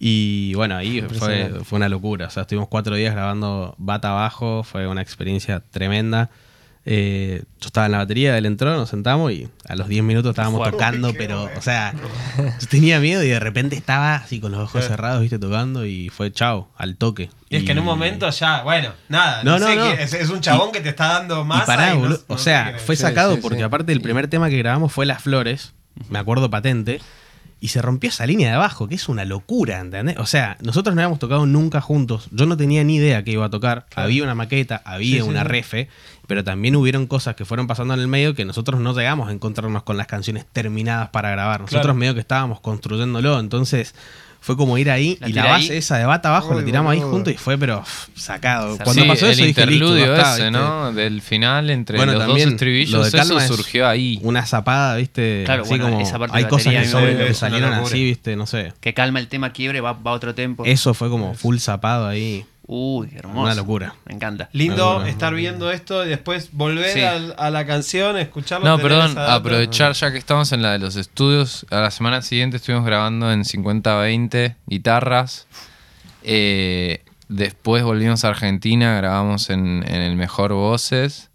[0.00, 2.26] Y bueno, ahí fue, fue una locura.
[2.26, 6.30] O sea, estuvimos cuatro días grabando bata abajo, fue una experiencia tremenda.
[6.90, 10.30] Eh, yo estaba en la batería, él entró, nos sentamos y a los 10 minutos
[10.30, 10.78] estábamos Fuerte.
[10.78, 11.92] tocando, pero, o sea,
[12.38, 16.08] yo tenía miedo y de repente estaba así con los ojos cerrados, viste, tocando y
[16.08, 17.28] fue chao, al toque.
[17.50, 19.42] Y es que en un momento ya, bueno, nada.
[19.44, 19.96] No, No, no, sé, no.
[19.96, 21.64] que Es, es un chabón que te está dando más.
[21.64, 23.62] Y pará, boludo, o sea, fue Sí, sacado sí, porque sí.
[23.64, 25.74] aparte el primer tema que grabamos fue Las Flores,
[26.08, 27.02] me acuerdo patente,
[27.60, 30.16] y se rompió esa línea de abajo, que es una locura, ¿entendés?
[30.18, 33.46] O sea, nosotros no habíamos tocado nunca juntos, yo no tenía ni idea que iba
[33.46, 35.48] a tocar, había una maqueta, había Sí, una sí.
[35.48, 35.88] refe,
[36.26, 39.32] pero también hubieron cosas que fueron pasando en el medio que nosotros no llegamos a
[39.32, 41.94] encontrarnos con las canciones terminadas para grabar, nosotros Claro.
[41.94, 43.94] medio que estábamos construyéndolo, entonces...
[44.40, 45.78] Fue como ir ahí La y la base ahí.
[45.78, 48.78] esa de bata abajo la tiramos ahí juntos y fue, pero pff, sacado.
[48.82, 50.50] Cuando Sí, pasó el eso dije, listo, interludio ese, ¿viste?
[50.52, 50.92] ¿no?
[50.92, 54.18] Del final, entre Bueno, los también dos lo estribillos, de Calma eso es surgió ahí.
[54.22, 55.42] Una zapada, ¿viste?
[55.44, 58.04] Claro, así bueno, como esa parte hay de cosas batería que, son- que salieron así,
[58.04, 58.36] ¿viste?
[58.36, 58.72] No sé.
[58.80, 60.64] Que calma el tema quiebre, va, va a otro tempo.
[60.64, 62.44] Eso fue como full zapado ahí.
[62.70, 63.40] Uy, hermoso.
[63.44, 63.94] Una locura.
[64.04, 64.50] Me encanta.
[64.52, 67.00] Lindo estar viendo esto y después volver Sí.
[67.00, 68.68] al- a, la canción, escucharlo.
[68.68, 71.64] No, perdón, aprovechar ya que estamos en la de los estudios.
[71.70, 75.46] A la semana siguiente estuvimos grabando en 50-20 guitarras.
[76.22, 81.30] Eh, después volvimos a Argentina, grabamos en, en el Mejor Voces.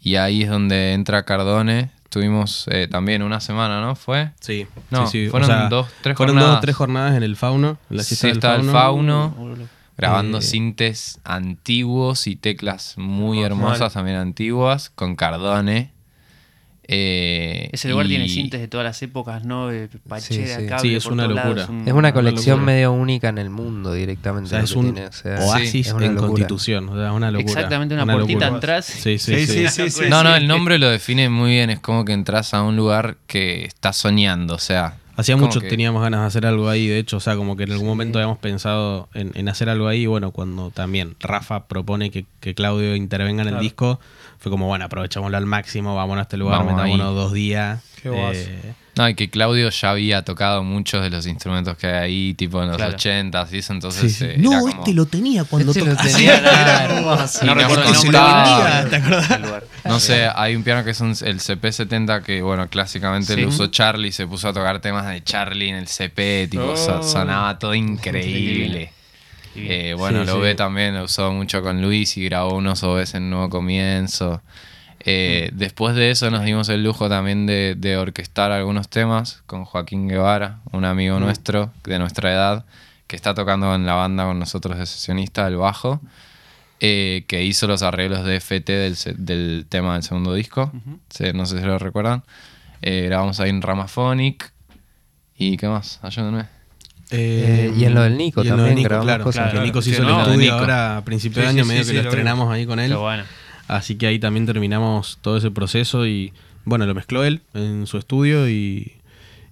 [0.00, 1.90] Y ahí es donde entra Cardone.
[2.04, 3.94] Estuvimos eh, también una semana, ¿no?
[3.94, 4.30] ¿Fue?
[4.40, 4.66] Sí.
[4.90, 5.30] No, sí, sí.
[5.30, 6.54] fueron dos, tres fueron jornadas.
[6.56, 7.78] dos, tres jornadas en el Fauno.
[7.90, 9.32] En la Sí, del está el Fauno.
[9.34, 9.68] Fauno.
[10.02, 13.46] Grabando Eh, sintes antiguos y teclas muy Mal.
[13.46, 15.92] hermosas, también antiguas, con Cardone.
[16.88, 19.68] Eh, Ese lugar y- tiene cintes de todas las épocas, ¿no?
[19.68, 20.68] De Pachera, Sí, sí.
[20.68, 21.66] cable Sí, es por una locura.
[21.68, 24.46] un- Es una Una colección medio única en el mundo directamente.
[24.46, 26.28] O sea, lo es un tiene, o sea, oasis es una en locura.
[26.28, 26.88] Constitución.
[26.88, 27.52] O sea, una locura.
[27.52, 28.58] Exactamente, una puertita locura.
[28.58, 28.86] atrás.
[28.86, 29.68] Sí, sí, Sí, sí.
[29.68, 30.04] sí, sí, sí.
[30.10, 31.70] No, no, el nombre lo define muy bien.
[31.70, 34.54] Es como que entras a un lugar que estás soñando.
[34.56, 37.36] O sea, Hacía mucho que- teníamos ganas de hacer algo ahí, de hecho, o sea,
[37.36, 40.70] como que en algún momento habíamos pensado en, en hacer algo ahí, y bueno, cuando
[40.70, 44.00] también Rafa propone que, que Claudio intervenga en el disco,
[44.38, 47.14] fue como, bueno, aprovechémoslo al máximo, vámonos a este lugar, Vamos metámonos ahí.
[47.14, 47.82] dos días.
[48.02, 51.94] Qué eh, No, y que Claudio ya había tocado muchos de los instrumentos que hay
[51.94, 52.92] ahí, tipo en los Claro.
[52.94, 54.24] 80s y eso, entonces sí.
[54.26, 56.08] eh, No, era como- este lo tenía cuando Este lo tocaba.
[56.10, 56.88] tenía, Era.
[59.84, 59.90] No.
[59.92, 63.40] No sé, hay un piano que es un- el CP70 que, bueno, clásicamente Sí.
[63.40, 67.00] lo usó Charlie, se puso a tocar temas de Charlie en el CP, tipo, so-
[67.00, 67.02] Oh.
[67.02, 68.92] sonaba todo increíble.
[69.56, 70.40] Eh, bueno, Sí, lo sí.
[70.40, 74.42] ve también, lo usó mucho con Luis y grabó unos OVs en Nuevo Comienzo.
[75.04, 79.64] Eh, Después de eso nos dimos el lujo también de, de orquestar algunos temas con
[79.64, 82.64] Joaquín Guevara, un amigo nuestro de nuestra edad,
[83.06, 86.00] que está tocando en la banda con nosotros de sesionista del bajo,
[86.80, 88.72] eh, que hizo los arreglos de FT
[89.16, 90.72] del, tema del segundo disco.
[91.10, 92.22] Sí, no sé si lo recuerdan.
[92.80, 94.52] Eh, grabamos ahí en Ramaphonic.
[95.36, 95.98] ¿Y qué más?
[96.02, 96.44] Ayúdenme.
[97.10, 99.52] Eh, y en lo del Nico también de Nico, grabamos claro, cosas.
[99.52, 100.54] que Nico se Sí, hizo no, el de estudio Nico.
[100.56, 102.64] ahora a principio Sí, de sí, año, sí, medio sí, que lo lo estrenamos ahí
[102.66, 102.90] con él.
[102.90, 103.24] Qué bueno.
[103.72, 106.32] Así que ahí también terminamos todo ese proceso y
[106.64, 108.92] bueno, lo mezcló él en su estudio y,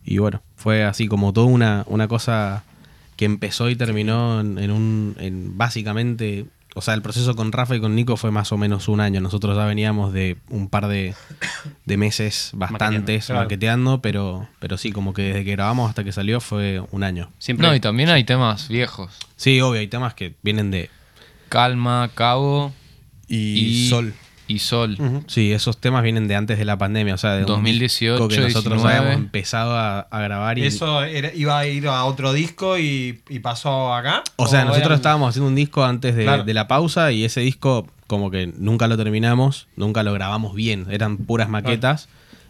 [0.05, 2.65] y bueno, fue así como toda una, una cosa
[3.17, 7.77] que empezó y terminó en, en un, en básicamente, o sea, el proceso con Rafa
[7.77, 9.21] y con Nico fue más o menos un año.
[9.21, 11.15] Nosotros ya veníamos de un par de,
[11.87, 13.43] de meses bastantes Claro.
[13.43, 17.31] maqueteando, pero, pero sí, como que desde que grabamos hasta que salió fue un año.
[17.39, 17.67] Siempre.
[17.67, 19.11] No, y también hay temas viejos.
[19.37, 20.91] Sí, obvio, hay temas que vienen de...
[21.49, 22.73] Calma, Cabo
[23.35, 24.13] Y, Sol.
[24.49, 24.99] Y Sol.
[25.29, 28.29] Sí, esos temas vienen de antes de la pandemia, o sea, de un 2018, disco
[28.29, 28.97] que nosotros 19.
[28.99, 33.21] habíamos empezado a, a grabar y Eso era- iba a ir a otro disco y,
[33.29, 34.25] y pasó acá.
[34.37, 36.43] o sea, nosotros eran- estábamos haciendo un disco antes de, Claro.
[36.45, 40.87] de la pausa y ese disco como que nunca lo terminamos, nunca lo grabamos bien,
[40.91, 42.09] eran puras maquetas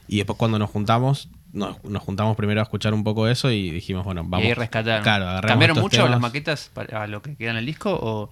[0.08, 3.70] y después cuando nos juntamos nos, nos juntamos primero a escuchar un poco eso y
[3.72, 4.44] dijimos, bueno, vamos.
[4.44, 5.02] y ahí rescataron.
[5.02, 6.12] Claro, ¿Cambiaron mucho temas.
[6.12, 7.90] las maquetas para, a lo que queda en el disco?
[8.00, 8.30] ¿O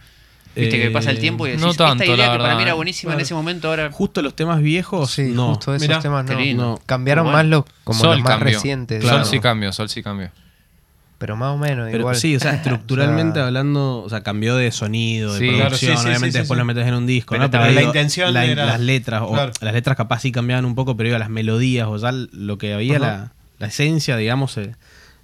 [0.57, 2.57] viste que Eh, pasa el tiempo y decís, no tanto, esta idea la que para
[2.57, 2.75] mí era ¿eh?
[2.75, 3.91] buenísima en ese momento, ahora...
[3.93, 5.49] Justo los temas viejos, Sí, no.
[5.55, 6.81] justo esos Mirá, temas no.
[6.87, 7.39] Cambiaron Bueno.
[7.39, 8.55] más los, como Sol los más cambió.
[8.57, 9.05] recientes.
[9.05, 10.31] Sol sí cambió, Sol sí cambió.
[11.19, 12.15] Pero más o menos Pero igual.
[12.15, 15.93] sí, o sea, estructuralmente O sea, hablando, o sea, cambió de sonido, de Sí, producción,
[15.93, 17.59] claro, sí, obviamente sí, después sí, lo metes en un disco, Pero ¿no?
[17.59, 20.97] la digo, intención la- era- las letras, o las letras capaz sí cambiaban un poco,
[20.97, 24.77] pero digo, las melodías, o ya lo que había, la, la esencia, digamos, se,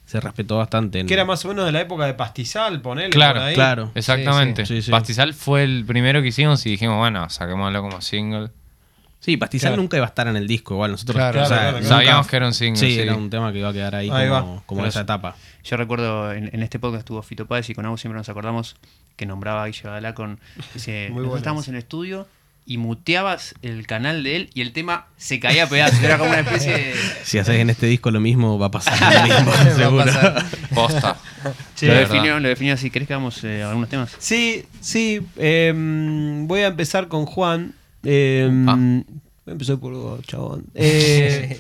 [0.07, 1.01] se respetó bastante.
[1.01, 3.11] en- Que era más o menos de la época de Pastizal, ponele.
[3.11, 3.55] Claro, por ahí.
[3.55, 3.91] Claro.
[3.95, 4.67] Exactamente.
[4.67, 4.81] Sí, sí.
[4.81, 4.91] Sí, sí.
[4.91, 8.51] Pastizal fue el primero que hicimos y dijimos, bueno, saquémoslo como single.
[9.21, 9.81] Sí, Pastizal Claro.
[9.83, 11.79] nunca iba a estar en el disco, igual nosotros Claro, o sea, claro, claro.
[11.83, 12.79] nunca- Sabíamos que era un single.
[12.81, 15.05] Sí, Sí, era un tema que iba a quedar ahí, Ahí como, Pero esa es-
[15.05, 15.35] etapa.
[15.65, 18.77] Yo recuerdo en, en este podcast estuvo Fito Páez y con Agus siempre nos acordamos
[19.17, 20.39] que nombraba a Guille Badalá con...
[20.75, 22.29] Dice, Muy estábamos en el estudio
[22.67, 26.03] y muteabas el canal de él y el tema se caía a pedazos.
[26.03, 26.95] Era como una especie de...
[27.25, 30.13] Si haces en este disco lo mismo, va a pasar lo mismo, seguro.
[30.75, 31.17] Posta.
[31.75, 32.89] Sí, lo, definió, lo definió así.
[32.91, 34.17] ¿Querés que hagamos eh, algunos temas?
[34.19, 35.21] Sí, sí.
[35.37, 37.75] em, voy a empezar con Juan.
[38.03, 38.77] Em, Ah.
[38.77, 40.65] Voy a empezar por vos, chabón.
[40.75, 41.59] Eh,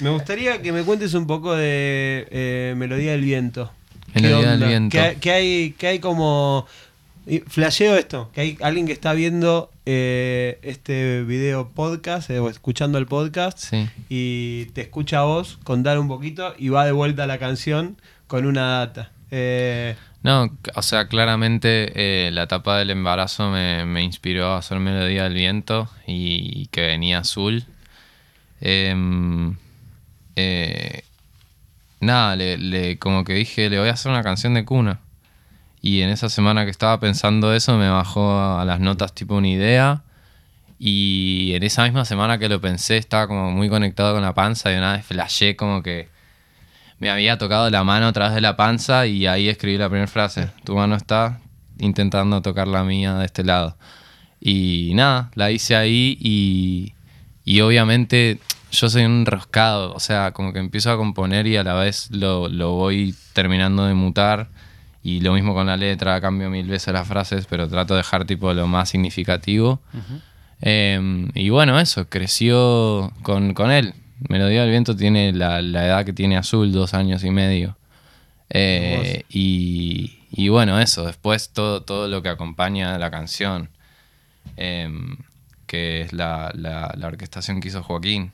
[0.00, 3.72] me gustaría que me cuentes un poco de eh, Melodía del Viento.
[4.12, 4.68] ¿Qué Melodía del?
[4.68, 4.98] Viento.
[5.20, 6.66] ¿Qué, hay- qué hay como...
[7.26, 12.48] y Flasheo esto, que hay alguien que está viendo eh, este video podcast eh, o
[12.48, 13.88] escuchando el podcast Sí.
[14.08, 17.96] y te escucha a vos contar un poquito y va de vuelta a la canción
[18.28, 19.10] con una data.
[19.30, 25.24] Eh, No, o sea, claramente la etapa del embarazo me, me inspiró a hacer Melodía
[25.24, 27.64] del Viento y, que venía azul.
[28.60, 29.56] Em,
[32.00, 35.00] nada, le, le- como que dije, le voy a hacer una canción de cuna.
[35.86, 39.46] Y en esa semana que estaba pensando eso, me bajó a las notas tipo una
[39.46, 40.02] idea.
[40.80, 44.72] Y en esa misma semana que lo pensé, estaba como muy conectado con la panza
[44.72, 46.08] y una vez flashé como que
[46.98, 50.50] me había tocado la mano atrás de la panza y ahí escribí la primera frase.
[50.64, 51.38] Tu mano está
[51.78, 53.76] intentando tocar la mía de este lado.
[54.40, 56.94] Y nada, la hice ahí y,
[57.44, 58.40] y obviamente
[58.72, 62.10] yo soy un enroscado, o sea, como que empiezo a componer y a la vez
[62.10, 64.48] lo, lo voy terminando de mutar.
[65.08, 68.24] Y lo mismo con la letra, cambio mil veces las frases, pero trato de dejar
[68.24, 69.80] tipo lo más significativo.
[70.62, 73.94] Eh, y bueno, eso, creció con, con él.
[74.28, 77.76] Melodía del Viento tiene la, la edad que tiene Azul, dos años y medio.
[78.50, 83.68] Eh, y, y bueno, eso, después todo, todo lo que acompaña la canción,
[84.56, 84.88] eh,
[85.66, 88.32] que es la, la, la orquestación que hizo Joaquín.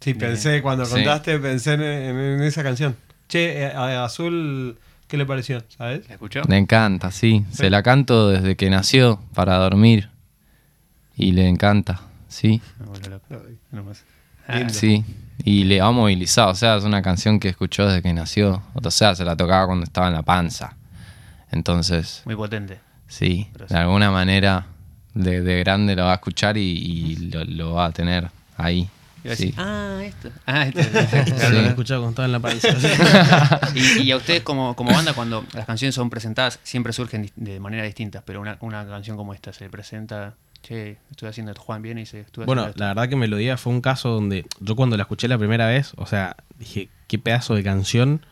[0.00, 0.92] Sí, pensé, cuando Sí.
[0.94, 2.96] contaste, pensé en, en- en esa canción.
[3.28, 4.78] Che, eh, a Azul,
[5.12, 5.62] ¿qué le pareció?
[5.68, 6.08] ¿Sabes?
[6.08, 6.40] ¿La escuchó?
[6.48, 7.44] Le encanta, sí.
[7.52, 10.08] Se la canto desde que nació para dormir.
[11.18, 12.62] Y le encanta, sí.
[13.70, 14.04] Nomás.
[14.48, 14.72] Lindo.
[14.72, 15.04] Sí,
[15.44, 16.48] y le ha movilizado.
[16.50, 18.62] O sea, es una canción que escuchó desde que nació.
[18.72, 20.76] O sea, se la tocaba cuando estaba en la panza.
[21.50, 22.80] Entonces, Muy potente.
[23.06, 24.64] sí, de alguna manera
[25.12, 28.88] de, de grande lo va a escuchar y, y lo, lo va a tener ahí.
[29.24, 29.46] Iba a Sí.
[29.46, 30.30] decir, ah, esto.
[30.46, 30.80] Ah, esto.
[31.36, 32.68] Claro, lo he escuchado cuando estaba en la panza.
[33.74, 37.60] y, y a ustedes como, como banda, cuando las canciones son presentadas, siempre surgen de
[37.60, 41.82] manera distinta, pero una, una canción como esta se presenta, che, estoy haciendo esto, Juan
[41.82, 42.84] viene y se estuve Bueno, la esto".
[42.84, 46.06] verdad que Melodía fue un caso donde yo cuando la escuché la primera vez, o
[46.06, 48.24] sea, dije, qué pedazo de canción,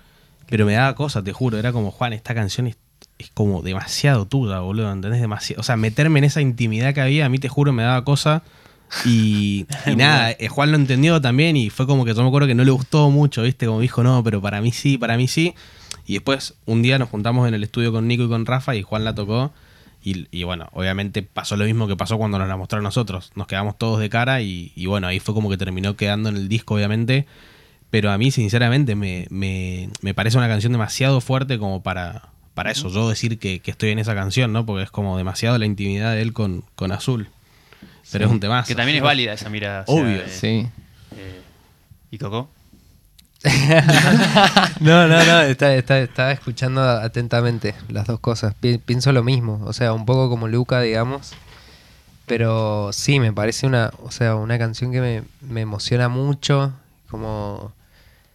[0.48, 2.76] pero me daba cosa, te juro, era como, Juan, esta canción es,
[3.18, 5.20] es como demasiado tuya, boludo, ¿entendés?
[5.20, 8.04] Demasiado, o sea, meterme en esa intimidad que había, a mí te juro, me daba
[8.04, 8.42] cosa.
[9.04, 12.48] Y, y nada, eh, Juan lo entendió también y fue como que yo me acuerdo
[12.48, 13.66] que no le gustó mucho, ¿viste?
[13.66, 15.54] Como dijo, no, pero para mí sí, para mí sí.
[16.06, 18.82] Y después un día nos juntamos en el estudio con Nico y con Rafa y
[18.82, 19.52] Juan la tocó.
[20.02, 23.32] Y, y bueno, obviamente pasó lo mismo que pasó cuando nos la mostró a nosotros.
[23.34, 26.36] Nos quedamos todos de cara y, y bueno, ahí fue como que terminó quedando en
[26.36, 27.26] el disco, obviamente.
[27.90, 32.70] Pero a mí, sinceramente, me, me- me parece una canción demasiado fuerte como para, para
[32.70, 32.88] eso.
[32.88, 34.64] Yo decir que, que estoy en esa canción, ¿no?
[34.64, 37.28] Porque es como demasiado la intimidad de él con, con Azul.
[38.12, 38.64] Pero es un tema.
[38.64, 39.84] Que también es válida esa mirada.
[39.86, 40.16] o sea, Obvio.
[40.22, 40.68] eh, Sí.
[41.16, 41.40] eh,
[42.10, 42.48] ¿Y Coco?
[44.80, 48.54] No, no, no, está- está- estaba escuchando atentamente las dos cosas.
[48.54, 51.32] Pi- pienso lo mismo, o sea, un poco como Luca, digamos.
[52.26, 56.72] Pero sí, me parece una, o sea, una canción que me, me emociona mucho.
[57.10, 57.72] Como.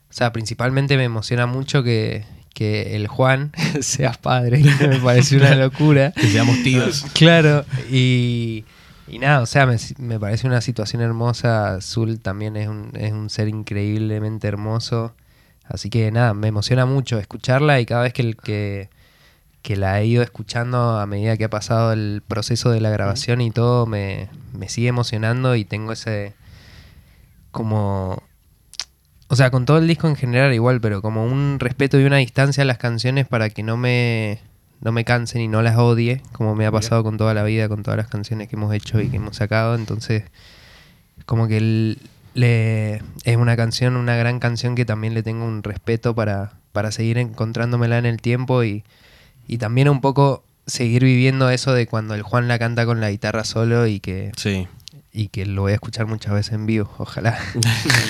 [0.10, 4.62] O sea, principalmente me emociona mucho que, que el Juan sea padre.
[4.88, 6.12] me parece una locura.
[6.12, 7.06] Que seamos tíos.
[7.14, 8.66] Claro, y,
[9.08, 11.76] y nada, o sea, me, me parece una situación hermosa.
[11.76, 15.16] Azul también es un, es un ser increíblemente hermoso.
[15.68, 18.90] Así que nada, me emociona mucho escucharla y cada vez que, el, que,
[19.62, 23.42] que la he ido escuchando a medida que ha pasado el proceso de la grabación
[23.42, 26.36] y todo, me, me sigue emocionando y tengo ese
[27.52, 28.22] como
[29.30, 32.18] O sea, con todo el disco en general igual, pero como un respeto y una
[32.18, 34.40] distancia a las canciones para que no me,
[34.82, 37.68] no me cansen y no las odie, como me ha pasado con toda la vida,
[37.70, 39.76] con todas las canciones que hemos hecho y que hemos sacado.
[39.76, 40.24] Entonces,
[41.26, 41.98] como que el-
[42.34, 46.92] le, es una canción, una gran canción que también le tengo un respeto para, para
[46.92, 48.84] seguir encontrándomela en el tiempo y,
[49.48, 53.10] y también un poco seguir viviendo eso de cuando el Juan la canta con la
[53.10, 54.68] guitarra solo y que, Sí.
[55.14, 57.40] y que lo voy a escuchar muchas veces en vivo, ojalá.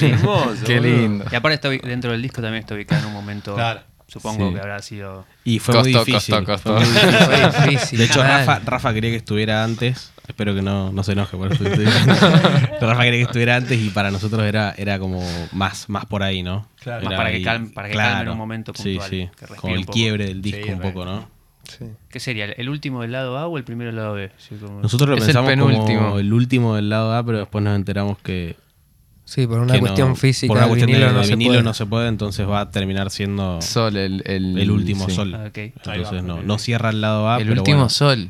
[0.01, 1.25] Hermoso, Qué lindo.
[1.31, 3.81] Y aparte está dentro del disco también está ubicado en un momento, Claro.
[4.15, 4.53] Supongo Sí.
[4.55, 5.25] que habrá sido...
[5.43, 6.45] Y fue Costó, muy difícil.
[6.45, 6.73] costó, fue costó.
[6.73, 7.51] muy difícil.
[7.51, 7.99] Fue difícil.
[7.99, 8.23] De hecho.
[8.23, 10.11] Rafa, Rafa quería que estuviera antes.
[10.27, 11.65] Espero que no, no se enoje por esto.
[12.81, 16.41] Rafa quería que estuviera antes y para nosotros era, era como más, más por ahí,
[16.43, 16.67] ¿no?
[16.81, 17.05] Claro.
[17.05, 19.29] Más para que calme- para que calme en un momento puntual, Sí, sí.
[19.37, 21.29] que Como el quiebre del disco Sí, un poco, ¿no?
[21.67, 21.85] Sí.
[22.09, 22.45] ¿Qué sería?
[22.45, 24.31] ¿El último del lado A o el primero del lado B?
[24.37, 25.51] Sí, como- Nosotros lo Es el pensamos
[25.85, 28.55] como el último del lado A, pero después nos enteramos que.
[29.25, 31.51] Sí, por una cuestión no- física, Por una cuestión vinilo de, no de se vinilo
[31.53, 31.63] puede.
[31.63, 35.15] no se puede, entonces va a terminar siendo Sol, el, el, el último sí.
[35.15, 35.33] sol.
[35.35, 35.49] Ah.
[35.53, 37.37] Entonces no, no cierra el lado A.
[37.39, 37.89] El pero último bueno.
[37.89, 38.29] sol.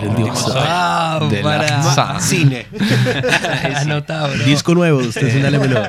[0.00, 0.52] El último Oh, sol.
[0.64, 2.20] Ah, de para.
[2.20, 2.66] Cine.
[3.76, 4.32] Anotado.
[4.44, 5.82] Disco nuevo, usted señálemelo.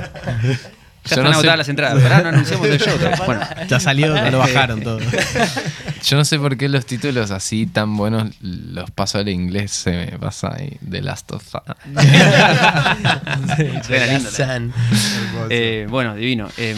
[1.10, 2.98] Ya Yo están no sé- agotadas las entradas, pero ahora no anunciamos el show.
[3.26, 5.00] Bueno, Ya salió, ya lo bajaron todo.
[6.04, 9.92] Yo no sé por qué los títulos así tan buenos los paso al inglés, se
[9.92, 10.78] me pasa ahí.
[10.90, 11.62] The Last of Us.
[15.50, 16.50] Eh, bueno, divino.
[16.58, 16.76] Eh,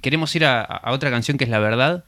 [0.00, 2.04] queremos ir a, a otra canción que es La Verdad.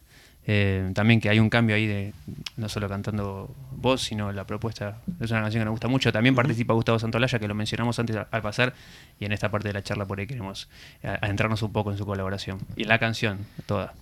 [0.52, 2.12] Eh, también que hay un cambio ahí de
[2.56, 4.98] no solo cantando vos, sino la propuesta.
[5.20, 6.12] Es una canción que nos gusta mucho.
[6.12, 8.74] También participa Gustavo Santolaya, que lo mencionamos antes al, pasar.
[9.20, 10.68] Y en esta parte de la charla por ahí queremos
[11.04, 12.58] eh, adentrarnos un poco en su colaboración.
[12.74, 13.94] Y en la canción, toda.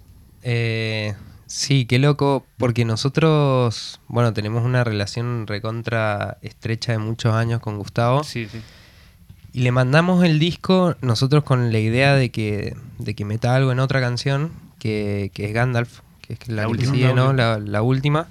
[0.42, 7.61] Eh, sí, qué loco, porque nosotros, bueno, tenemos una relación recontra estrecha de muchos años
[7.61, 8.24] con Gustavo.
[8.24, 8.62] Sí, sí.
[9.52, 13.70] Y le mandamos el disco nosotros con la idea de que, de que meta algo
[13.70, 16.00] en otra canción, que, que es Gandalf,
[16.37, 16.93] que es la, La que última.
[16.93, 17.33] sigue, ¿no?
[17.33, 18.29] La, la última.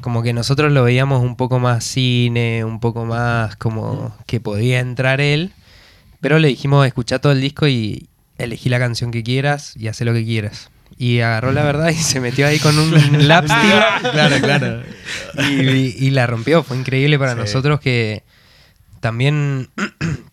[0.00, 4.80] Como que nosotros lo veíamos un poco más cine, un poco más como que podía
[4.80, 5.52] entrar él.
[6.20, 10.04] Pero le dijimos, escucha todo el disco y elegí la canción que quieras y hace
[10.04, 10.70] lo que quieras.
[10.98, 12.92] Y agarró la verdad y se metió ahí con un
[13.28, 14.82] lap steel Claro, claro.
[15.50, 16.62] y, y la rompió.
[16.62, 17.38] Fue increíble para Sí.
[17.40, 18.22] nosotros que
[19.00, 19.68] también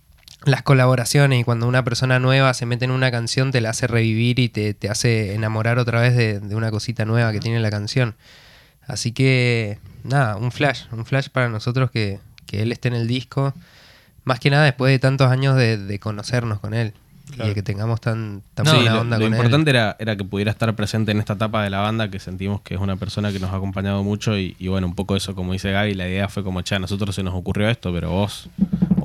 [0.46, 3.88] las colaboraciones y cuando una persona nueva se mete en una canción te la hace
[3.88, 7.60] revivir y te, te hace enamorar otra vez de, de una cosita nueva que tiene
[7.60, 8.16] la canción.
[8.86, 13.08] Así que, nada, un flash, un flash para nosotros que, que él esté en el
[13.08, 13.54] disco.
[14.26, 16.94] Más que nada después de tantos años de, de conocernos con él
[17.36, 19.78] y de que tengamos tan, tan Sí, buena lo, onda lo con importante él.
[19.78, 22.76] era, era que pudiera estar presente en esta etapa de la banda, que sentimos que
[22.76, 25.54] es una persona que nos ha acompañado mucho y, y bueno, un poco eso, como
[25.54, 28.50] dice Gaby, la idea fue como, che, a nosotros se nos ocurrió esto, pero vos,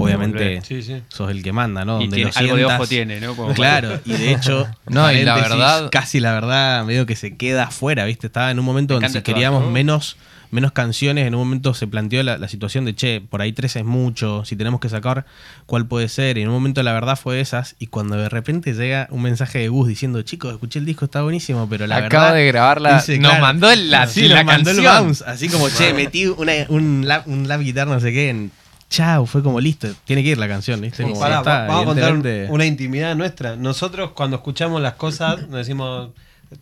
[0.05, 1.03] obviamente, Sí, sí.
[1.09, 1.99] sos el que manda, ¿no?
[2.01, 3.35] Y Donde tiene- lo algo de ojo tiene, ¿no?
[3.37, 7.37] Como- Claro, y de hecho, No, y la verdad- casi la verdad, medio que se
[7.37, 8.27] queda afuera, ¿viste?
[8.29, 9.71] Estaba en un momento Me donde si queríamos ¿no?
[9.71, 10.17] menos,
[10.51, 13.77] menos canciones, en un momento se planteó la, la situación de, che, por ahí tres
[13.77, 15.27] es mucho, si tenemos que sacar,
[15.67, 16.39] ¿cuál puede ser?
[16.39, 19.59] Y en un momento la verdad fue esas, y cuando de repente llega un mensaje
[19.59, 22.35] de Gus diciendo, chicos, escuché el disco, está buenísimo, pero la Acabo verdad...
[22.37, 22.95] de grabarla.
[22.95, 25.05] Dice, nos claro, mandó la, sí, la nos mandó el canción.
[25.05, 28.51] bounce, así como, che, metí una- un, lap, un guitar, no sé qué, en...
[28.91, 31.03] Chao, fue como listo, tiene que ir la canción, ¿viste?
[31.03, 33.55] Como, Pará, ya está, vamos a contar una intimidad nuestra.
[33.57, 36.11] Nosotros cuando escuchamos las cosas nos decimos,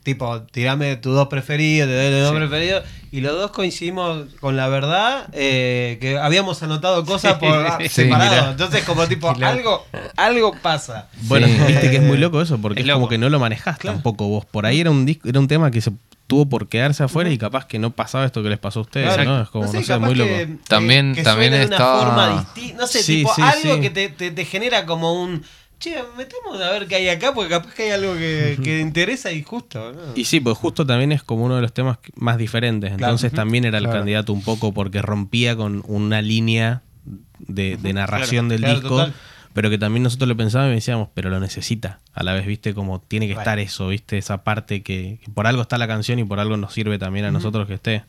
[0.03, 2.37] tipo, tirame tus dos preferidos, te doy los dos Sí.
[2.37, 7.79] preferidos, y los dos coincidimos con la verdad eh, que habíamos anotado cosas por ah,
[7.81, 8.31] Sí, separado.
[8.31, 8.51] mirá.
[8.51, 11.09] Entonces como tipo, algo, algo pasa.
[11.23, 11.55] Bueno, Sí.
[11.67, 14.27] viste que es muy loco eso, porque Es es, como que no lo manejás tampoco
[14.29, 14.45] vos.
[14.45, 15.93] Por ahí era un disco, era un tema que se
[16.27, 19.15] tuvo por quedarse afuera y capaz que no pasaba esto que les pasó a ustedes,
[19.15, 19.31] Claro.
[19.31, 19.43] ¿no?
[19.43, 20.29] Es como, no sé, capaz muy loco.
[20.31, 22.81] que- También- que también suene de una estaba- forma distinta.
[22.83, 23.81] No sé, Sí, tipo sí, algo sí.
[23.81, 25.45] que te, te- te genera como un.
[25.79, 29.31] Che, metemos a ver qué hay acá, porque capaz que hay algo que, que interesa
[29.33, 29.93] y justo.
[29.93, 30.01] ¿no?
[30.15, 32.93] Y sí, pues justo también es como uno de los temas más diferentes.
[32.93, 33.43] Entonces Claro.
[33.43, 33.99] también era el Claro.
[34.01, 36.83] candidato un poco porque rompía con una línea
[37.39, 38.89] de, de narración Claro, del claro, disco.
[38.97, 39.15] total.
[39.53, 42.01] Pero que también nosotros lo pensábamos y decíamos, pero lo necesita.
[42.13, 43.43] A la vez, viste, como tiene que Bueno.
[43.43, 46.57] estar eso, viste, esa parte que, que por algo está la canción y por algo
[46.59, 48.05] nos sirve también a nosotros que esté.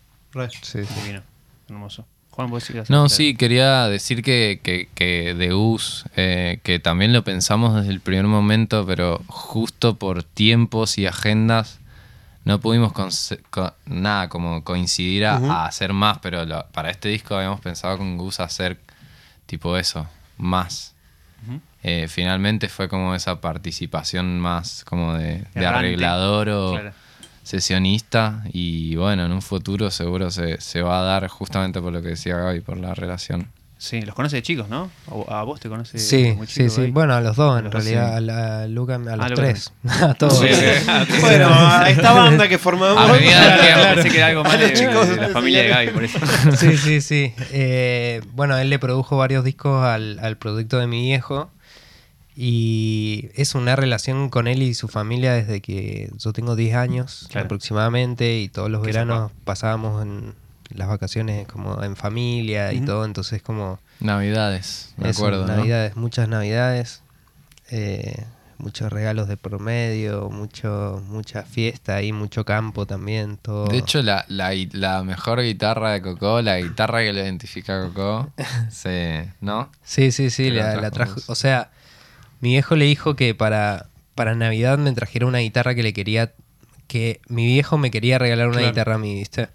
[0.61, 0.93] Sí, sí.
[1.01, 1.21] Divino.
[1.69, 2.05] Hermoso.
[2.37, 7.11] Juan, vos decías No, sí, quería decir que, que, que de US, eh, que también
[7.11, 11.79] lo pensamos desde el primer momento, pero justo por tiempos y agendas
[12.45, 12.93] no pudimos
[13.87, 18.39] nada como coincidir a, hacer más, pero lo- para este disco habíamos pensado con Gus
[18.39, 18.77] hacer
[19.47, 20.93] tipo eso, más.
[21.81, 26.93] Eh, finalmente fue como esa participación más como de, de arreglador o Claro.
[27.47, 32.01] Sesionista y bueno, en un futuro seguro se, se va a dar justamente por lo
[32.01, 33.47] que decía Gaby, por la relación.
[33.79, 34.89] Sí, los conoce de chicos, ¿no?
[35.11, 36.81] O- A vos te conoce Sí, muy sí, chico sí.
[36.81, 36.91] ahí.
[36.91, 38.09] Bueno, a los dos, en Los realidad.
[38.09, 38.15] sí.
[38.17, 39.71] A, la, a Luca, a los Luca tres.
[40.01, 40.39] a todos.
[40.39, 41.19] Sí, sí.
[41.21, 42.97] Bueno, a esta banda que formamos.
[43.07, 43.93] A medida del Claro, tiempo.
[43.93, 46.19] Pensé que era algo más de, chicos, de la familia de Gaby, por eso.
[46.57, 47.33] Sí, sí, sí.
[47.51, 51.51] Eh, bueno, él le produjo varios discos al, al producto de mi viejo.
[52.39, 57.25] Y es una relación con él y su familia desde que yo tengo 10 años
[57.31, 57.45] Claro.
[57.45, 58.39] aproximadamente.
[58.39, 60.35] Y todos los veranos pasábamos en
[60.69, 63.05] las vacaciones como en familia y todo.
[63.05, 63.79] Entonces, como.
[63.99, 65.47] Navidades, me eso, acuerdo.
[65.47, 65.55] ¿no?
[65.55, 67.01] Navidades, muchas navidades.
[67.71, 68.23] eh,
[68.59, 73.37] muchos regalos de promedio, mucho, mucha fiesta y mucho campo también.
[73.37, 73.65] Todo.
[73.67, 77.87] De hecho, la, la, la mejor guitarra de Coco, la guitarra que lo identifica a
[77.87, 78.31] Coco,
[78.71, 79.69] se, ¿no?
[79.83, 81.19] Sí, sí, sí, la la, trajo.
[81.27, 81.69] O sea,
[82.39, 86.33] mi viejo le dijo que para, para Navidad me trajera una guitarra que le quería.
[86.87, 88.71] que mi viejo me quería regalar una Claro.
[88.71, 89.49] guitarra a mí, ¿viste?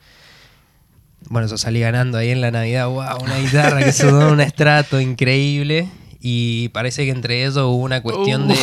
[1.28, 5.01] Bueno, yo salí ganando ahí en la Navidad, wow, una guitarra que sonó un estrato
[5.01, 5.89] increíble.
[6.20, 8.57] Y parece que entre ellos hubo una cuestión de.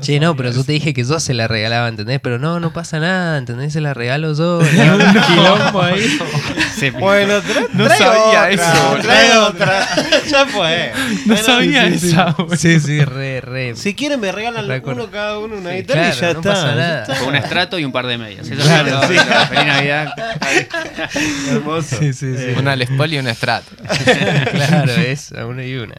[0.00, 2.18] Che, no, pero yo te dije que yo se la regalaba, ¿entendés?
[2.20, 3.72] Pero no, no pasa nada, ¿entendés?
[3.74, 4.58] Se la regalo yo.
[4.58, 4.66] Un
[5.26, 6.18] quilombo ahí.
[6.98, 8.98] Bueno, tra- No sabía otra, eso.
[9.00, 9.86] Trae otra.
[10.28, 10.92] ya fue.
[11.24, 12.08] No Bueno, sabía sí, sí.
[12.08, 12.36] esa.
[12.58, 13.74] Sí, sí, re, re.
[13.76, 15.04] Si quieren me regalan Recuerdo.
[15.04, 16.50] uno cada uno una guitarra y ya no está.
[16.50, 17.02] pasa ya nada.
[17.04, 17.16] está.
[17.20, 18.46] Con un estrato y un par de medias.
[18.48, 19.14] Eso Claro, sí.
[19.48, 20.14] Feliz Navidad.
[21.50, 21.96] Hermoso.
[21.98, 22.46] Sí, sí, sí.
[22.58, 23.64] Una Les Paul y un Strat.
[24.50, 25.94] claro, es a una y una.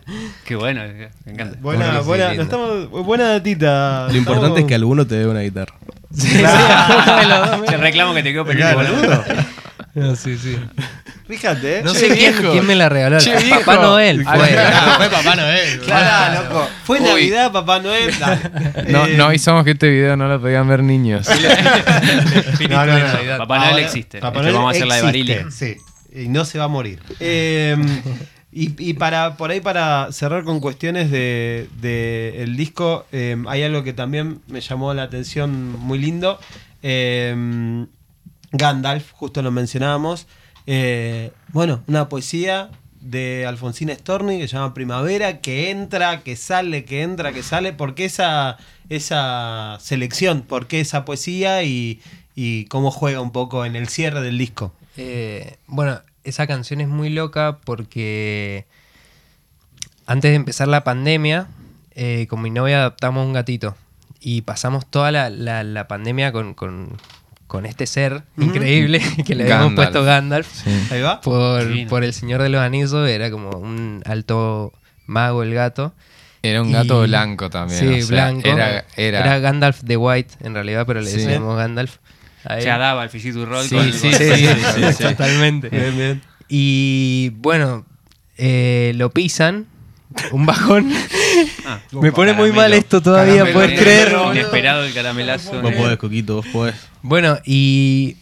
[0.45, 0.81] Qué bueno,
[1.25, 1.57] me encanta.
[1.61, 3.84] Buena, buena, estamos, buena datita.
[4.09, 5.73] Lo importante es que alguno te dé una guitarra.
[7.67, 9.07] Te reclamo que te quedo Claro, pendiente.
[9.07, 9.23] boludo.
[9.95, 10.57] No, sí, sí.
[11.27, 11.81] Fíjate, ¿eh?
[11.83, 13.17] No Che, sé quién, me la regaló.
[13.19, 13.81] Che, Papá viejo.
[13.81, 14.47] Noel fue.
[14.49, 14.91] claro.
[14.97, 15.79] fue Papá Noel.
[15.81, 16.69] Claro, loco.
[16.83, 17.05] Fue Uy.
[17.07, 18.13] Navidad, Papá Noel.
[18.19, 18.39] dale.
[18.89, 21.27] No, Eh, no avisamos que este video no lo podían ver niños.
[22.69, 23.37] no, no, no.
[23.39, 24.19] Papá Noel existe.
[24.19, 25.37] Papá Este, Noel vamos a hacer la de Barili.
[25.49, 25.77] Sí,
[26.13, 26.99] y no se va a morir.
[27.19, 27.75] Eh,
[28.57, 33.83] y, para por ahí para cerrar con cuestiones de, de el disco, eh, hay algo
[33.83, 36.39] que también me llamó la atención muy lindo.
[36.81, 37.85] Eh,
[38.53, 40.27] Gandalf, justo lo mencionábamos.
[40.67, 42.69] Eh, bueno, una poesía
[43.01, 47.73] de Alfonsín Storni que se llama Primavera, que entra, que sale, que entra, que sale.
[47.73, 48.57] ¿Por qué esa,
[48.89, 50.41] esa selección?
[50.41, 52.01] ¿Por qué esa poesía y,
[52.35, 54.73] y cómo juega un poco en el cierre del disco?
[54.97, 58.65] Eh, bueno, esa canción es muy loca porque
[60.05, 61.47] antes de empezar la pandemia,
[61.91, 63.75] eh, con mi novia adoptamos un gatito
[64.19, 66.97] y pasamos toda la, la- la pandemia con, con-
[67.47, 69.75] con este ser increíble que le habíamos Gandalf.
[69.91, 70.67] puesto Gandalf.
[70.91, 71.21] Ahí va.
[71.21, 74.73] Por, por el Señor de los Anillos, era como un alto
[75.05, 75.93] mago el gato.
[76.41, 77.79] Era un gato Y- blanco también.
[77.79, 78.47] Sí, o sea, blanco.
[78.47, 81.17] Era, era, Gandalf the White, en realidad, pero le Sí.
[81.17, 81.97] decíamos Gandalf.
[82.45, 82.65] A él.
[82.65, 85.69] Ya daba el Fisitu Roll Sí, con sí, con- sí, sí, sí, totalmente.
[85.69, 86.21] Bien, bien.
[86.47, 87.85] Y bueno,
[88.37, 89.67] eh, lo pisan.
[90.31, 90.91] Un bajón.
[91.65, 94.09] Ah, Me pone muy mal esto todavía, Caramelo, ¿puedes creer?
[94.11, 94.31] boludo?
[94.33, 95.61] Inesperado el caramelazo.
[95.61, 96.75] Vos podés, Coquito, vos podés.
[97.01, 98.15] Bueno, y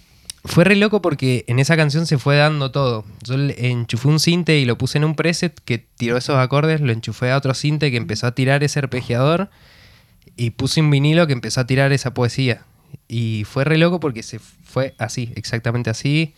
[0.43, 3.05] fue re loco porque en esa canción se fue dando todo.
[3.23, 6.81] Yo le enchufé un cinte y lo puse en un preset que tiró esos acordes,
[6.81, 9.49] lo enchufé a otro cinte que empezó a tirar ese arpegiador
[10.35, 12.63] y puse un vinilo que empezó a tirar esa poesía.
[13.07, 16.33] Y fue re loco porque se fue así, exactamente así.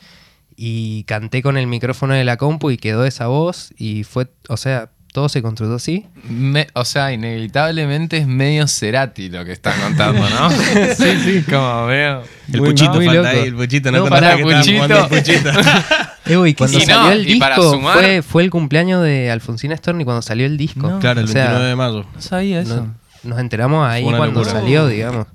[0.57, 4.55] Y canté con el micrófono de la compu y quedó esa voz y fue, o
[4.57, 6.05] sea, todo se construyó así.
[6.29, 10.49] me- o sea, inevitablemente es medio Cerati lo que están contando, ¿no?
[10.95, 11.43] sí, sí.
[11.49, 12.23] Como veo.
[12.51, 13.41] El Muy- puchito muy falta loco.
[13.41, 13.91] ahí, el puchito.
[13.91, 15.09] No, No, contaste pará, que Puchito.
[15.09, 15.49] puchito.
[16.27, 19.29] Eh, cuando Y no, salió el y para disco, sumar- fue, fue el cumpleaños de
[19.29, 20.89] Alfonsina Storni cuando salió el disco.
[20.89, 20.99] No.
[20.99, 22.05] claro, el O sea, 29 de mayo.
[22.15, 22.75] No sabía eso.
[22.77, 22.95] no-
[23.29, 24.51] nos enteramos ahí cuando locura.
[24.59, 25.27] salió, digamos.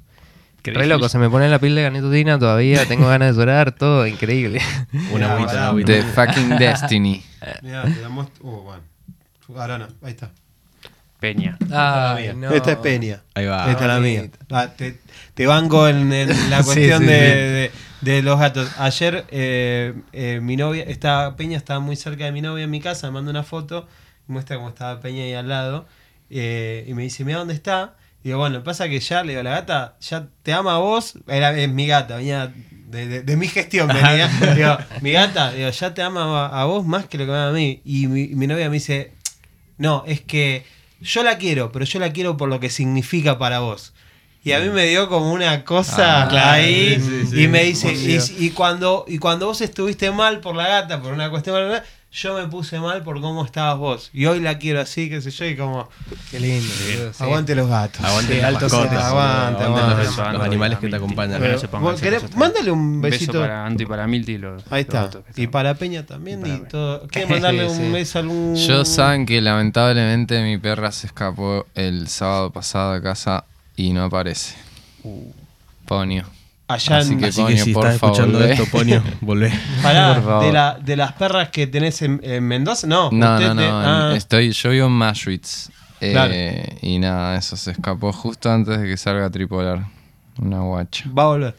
[0.62, 3.72] Qué Re loco, se me pone la piel de ganitutina todavía, tengo ganas de llorar,
[3.72, 4.60] todo increíble.
[5.12, 5.74] Una agüita.
[5.86, 7.22] The fucking Destiny.
[7.62, 8.44] Mirá, te la muestro.
[8.46, 8.82] Oh, bueno.
[9.58, 10.30] Ahora no, ahí está.
[11.18, 11.58] Peña.
[11.70, 12.50] Ay, no.
[12.50, 13.20] Esta es Peña.
[13.34, 13.70] Ahí va.
[13.70, 14.30] Esta es la mía.
[14.50, 14.98] Ah, te,
[15.34, 17.78] te banco en, en la cuestión sí, de, sí.
[18.06, 18.70] de- de los gatos.
[18.78, 22.80] Ayer eh, eh, mi novia, esta Peña estaba muy cerca de mi novia en mi
[22.80, 23.86] casa, me manda una foto,
[24.26, 25.86] muestra cómo estaba Peña ahí al lado,
[26.30, 27.96] eh, y me dice, mira dónde está.
[28.22, 31.58] Digo, bueno, pasa que ya, le digo, la gata ya te ama a vos, era
[31.58, 32.52] es mi gata, venía
[32.88, 34.28] de, de- de mi gestión, venía.
[34.54, 37.38] digo, mi gata, digo, ya te ama a, a vos más que lo que me
[37.38, 37.80] ama a mí.
[37.84, 39.12] Y mi, mi novia me dice,
[39.78, 40.64] no, es que
[41.00, 43.94] yo la quiero, pero yo la quiero por lo que significa para vos.
[44.42, 47.42] Y a mí me dio como una cosa Ah, claro, ahí sí, sí, sí.
[47.42, 47.88] y me dice,
[48.38, 51.72] y, cuando, y cuando vos estuviste mal por la gata, por una cuestión,
[52.12, 54.10] yo me puse mal por cómo estabas vos.
[54.12, 55.88] Y hoy la quiero así, qué sé yo, y como,
[56.30, 56.66] Qué lindo.
[57.12, 57.22] sí.
[57.22, 58.04] aguante los gatos.
[58.04, 60.04] Aguante Sí, las mascotas, aguante, aguante aguante.
[60.04, 61.32] los- los animales que te acompañan.
[61.40, 63.40] Pero- Pero, no se pongan ¿vos así, querés- no se mándale un Beso besito.
[63.40, 64.38] para Anto y para Milti.
[64.38, 65.08] Los, Ahí está.
[65.36, 66.44] Y para Peña también.
[66.46, 67.06] Y todo.
[67.08, 67.90] ¿Quieres mandarle un Sí.
[67.92, 68.56] beso a algún.?
[68.56, 73.44] Yo saben que lamentablemente mi perra se escapó el sábado pasado de casa
[73.76, 74.56] y no aparece.
[75.86, 76.24] Ponio.
[76.72, 77.18] Allá Así en.
[77.20, 78.52] que- Así que si por estás favor, escuchando volvé.
[78.52, 79.52] esto, Ponio, volvé.
[79.82, 80.44] Pará, por favor.
[80.46, 83.10] de, la, de las perras que tenés en, en Mendoza, no.
[83.12, 83.60] No, usted no, no.
[83.60, 85.70] te- ah, Estoy, yo vivo en Mashwitz.
[86.00, 86.34] eh, Claro.
[86.82, 89.84] Y nada, eso se escapó justo antes de que salga a tripolar.
[90.38, 91.04] Una guacha.
[91.16, 91.56] Va a volver.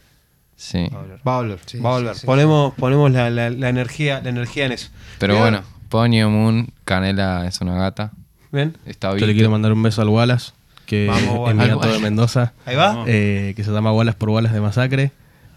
[0.56, 0.88] Sí.
[1.28, 1.60] Va a volver.
[1.66, 2.16] Sí, va a volver.
[2.16, 4.90] sí, ponemos ponemos la, la- la energía, la energía en eso.
[5.20, 5.44] Pero Bien.
[5.44, 8.12] bueno, Ponio Moon, Canela es una gata.
[8.52, 8.78] ¿Ven?
[8.86, 9.28] Está Yo bien.
[9.28, 10.52] le quiero mandar un beso al Wallace,
[10.92, 11.68] que Vamos, es mi Wallace.
[11.70, 13.06] gato de Mendoza, Ahí va.
[13.08, 15.12] Eh, que se llama Wallace por Wallace de Masacre.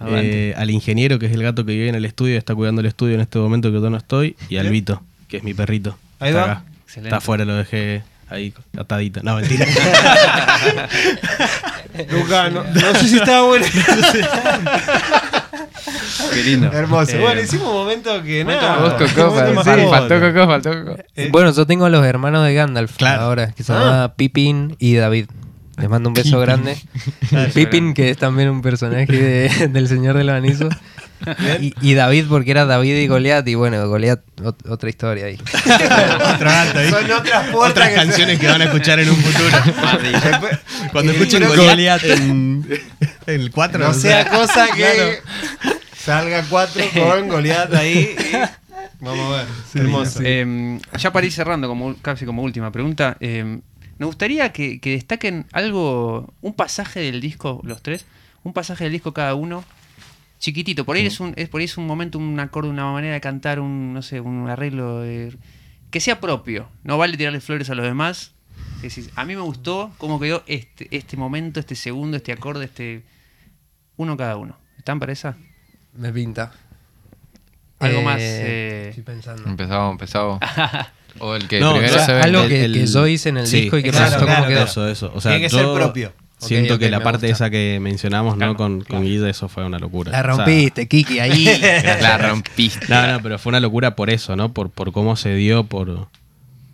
[0.06, 2.86] Eh, al ingeniero, que es el gato que vive en el estudio, está cuidando el
[2.86, 4.36] estudio en este momento que yo no estoy.
[4.48, 4.68] Y al.
[4.70, 5.98] Vito, que es mi perrito.
[6.20, 6.52] Ahí Está va.
[6.52, 6.64] acá.
[6.84, 7.08] Excelente.
[7.08, 9.22] Está afuera, lo dejé ahí atadito.
[9.24, 9.66] No, mentira.
[12.10, 13.66] Luca, no, no sé si estaba bueno.
[16.34, 16.70] Qué lindo.
[16.72, 17.12] Hermoso.
[17.16, 18.78] Eh, bueno, hicimos un momento que nada.
[18.78, 20.20] Vos, Ah, Coco, faltó.
[20.20, 20.96] Coco, faltó Coco.
[21.16, 23.22] Eh, Bueno, yo tengo a los hermanos de Gandalf Claro.
[23.22, 23.78] ahora, que se Ah.
[23.78, 25.26] llama Pippin y David.
[25.76, 26.76] Les mando un beso grande.
[27.54, 30.72] Pippin, que es también un personaje de- del Señor de los Anillos.
[31.60, 33.46] Y, y David, porque era David y Goliat.
[33.48, 35.36] Y bueno, Goliat, ot- otra historia ahí.
[36.34, 36.90] Otro ahí.
[36.90, 39.56] Son otras puertas Otras que canciones que van a escuchar en un futuro.
[40.02, 40.58] Después-
[40.92, 42.66] Cuando Eh, escuchen Goliath en
[43.26, 43.78] en el 4.
[43.78, 45.18] No sea cosa que
[45.96, 48.14] salga cuatro con Goliath ahí.
[48.18, 48.64] y-
[49.00, 49.46] Vamos a ver.
[49.74, 50.20] Hermoso.
[50.22, 53.58] Eh, ya para ir cerrando, como, casi como última pregunta, eh,
[53.98, 58.06] me gustaría que, que destaquen algo, un pasaje del disco, los tres,
[58.44, 59.64] un pasaje del disco cada uno,
[60.44, 60.84] chiquitito.
[60.84, 63.20] Por ahí, es, un, es, por ahí es un momento, un acorde, una manera de
[63.20, 65.36] cantar, un, no sé, un arreglo de-
[65.90, 66.68] que sea propio.
[66.82, 68.32] No vale tirarle flores a los demás.
[68.76, 72.66] Es decir, a mí me gustó cómo quedó este, este momento, este segundo, este acorde,
[72.66, 73.02] este...
[73.96, 74.56] Uno cada uno.
[74.76, 75.36] ¿Están para esa?
[75.94, 76.52] Me pinta.
[77.78, 78.16] Algo Eh, más...
[78.20, 79.48] eh, Estoy pensando.
[79.48, 80.40] Empezamos, empezamos.
[81.20, 82.20] O el que No, primero o sea, se ve.
[82.22, 84.10] algo el- que, el- que yo hice en el sí, disco y que claro, me
[84.10, 84.64] gustó claro, cómo quedó.
[84.64, 85.12] Eso, eso.
[85.14, 86.12] O sea, Tiene que yo ser propio.
[86.48, 87.46] Siento que la parte gusta.
[87.46, 88.56] esa que mencionamos, Claro, ¿no?
[88.58, 89.02] Con, claro.
[89.02, 90.10] con Guille, eso fue una locura.
[90.12, 91.46] La O sea, rompiste, Kiki, ahí.
[92.00, 92.86] La rompiste.
[92.88, 94.52] No, no, pero fue una locura por eso, ¿no?
[94.52, 96.08] Por, por cómo se dio, por,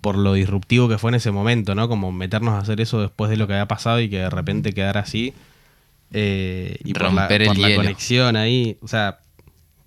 [0.00, 1.88] por lo disruptivo que fue en ese momento, ¿no?
[1.88, 4.72] Como meternos a hacer eso después de lo que había pasado y que de repente
[4.72, 5.34] quedara así.
[6.12, 8.78] Eh, y por, la, Romper el por la conexión ahí.
[8.82, 9.20] O sea,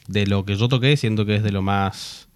[0.08, 2.28] de lo que yo toqué, siento que es de lo más.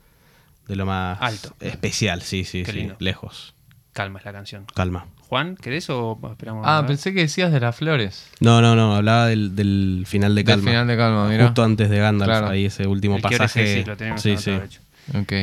[0.67, 1.55] De lo más Alto.
[1.61, 2.77] especial, sí, sí, Qué sí.
[2.79, 2.95] lindo.
[2.99, 3.53] Lejos.
[3.93, 4.65] Calma es la canción.
[4.75, 5.05] Calma.
[5.28, 6.63] Juan, ¿querés o esperamos?
[6.65, 8.28] Ah, pensé que decías de las flores.
[8.39, 10.71] No, no, no, hablaba del, del final de Del Calma.
[10.71, 11.45] final de Calma, mira.
[11.45, 12.49] Justo antes de Gandalf, Claro.
[12.49, 13.67] ahí ese último El que pasaje.
[13.67, 14.51] sí, sí, lo tenemos sí, sí.
[15.17, 15.34] Ok.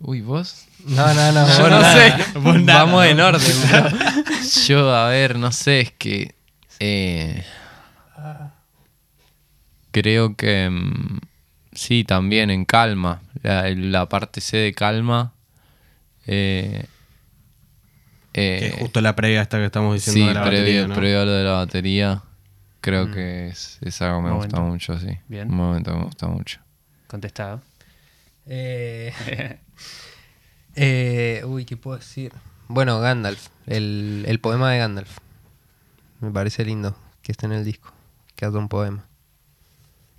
[0.00, 0.66] Uy, ¿vos?
[0.86, 1.46] No, no, no.
[1.58, 2.14] Yo no sé.
[2.64, 3.98] Vamos en orden, bro.
[4.66, 6.34] Yo, a ver, no sé, es que.
[6.78, 7.44] eh,
[9.90, 10.70] creo que.
[10.70, 11.18] mm,
[11.72, 13.20] sí, también en calma.
[13.42, 15.32] La, la parte C de calma.
[16.26, 16.86] eh,
[18.34, 20.86] eh, Que es justo la previa esta que estamos diciendo sí, de la previo, batería,
[20.88, 20.94] ¿no?
[20.94, 22.22] previo a lo de la batería.
[22.80, 24.56] Creo que es, es algo que me Momento.
[24.56, 25.18] gusta mucho, sí.
[25.28, 25.50] Bien.
[25.50, 26.60] Un momento que me gusta mucho.
[27.06, 27.60] Contestado.
[28.46, 29.12] Eh,
[30.76, 32.32] eh, uy, ¿qué puedo decir?
[32.68, 33.48] Bueno, Gandalf.
[33.66, 35.18] El, el poema de Gandalf.
[36.20, 37.92] Me parece lindo que esté en el disco.
[38.36, 39.04] Que haga un poema.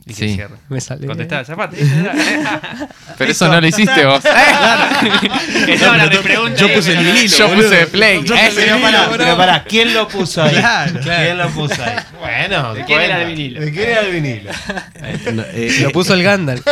[0.04, 0.34] Y que Sí.
[0.36, 0.56] cierre.
[0.70, 1.06] Me sale.
[1.06, 1.78] Contestado, zafate.
[3.20, 4.24] Pero eso no lo hiciste vos.
[5.66, 7.28] Que no, la repregunta Yo puse el vinilo.
[7.28, 7.70] Yo boludo.
[7.70, 8.24] puse play.
[8.24, 9.18] Yo Eh, puse el Pero vinilo, pará, bro.
[9.18, 10.56] pero pará, ¿quién lo puso ahí?
[10.56, 11.96] Claro, ¿Quién lo puso ahí?
[12.20, 13.62] Bueno, ¿De quién era el vinilo?
[13.62, 14.52] ¿De quién era el vinilo?
[15.34, 16.66] No, eh, Lo puso el Gandalf.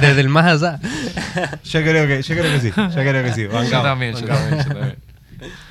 [0.00, 0.78] desde el más allá.
[1.64, 2.72] Yo creo que, yo creo que sí.
[2.76, 3.42] Yo creo que sí.
[3.70, 4.96] Yo también, yo también.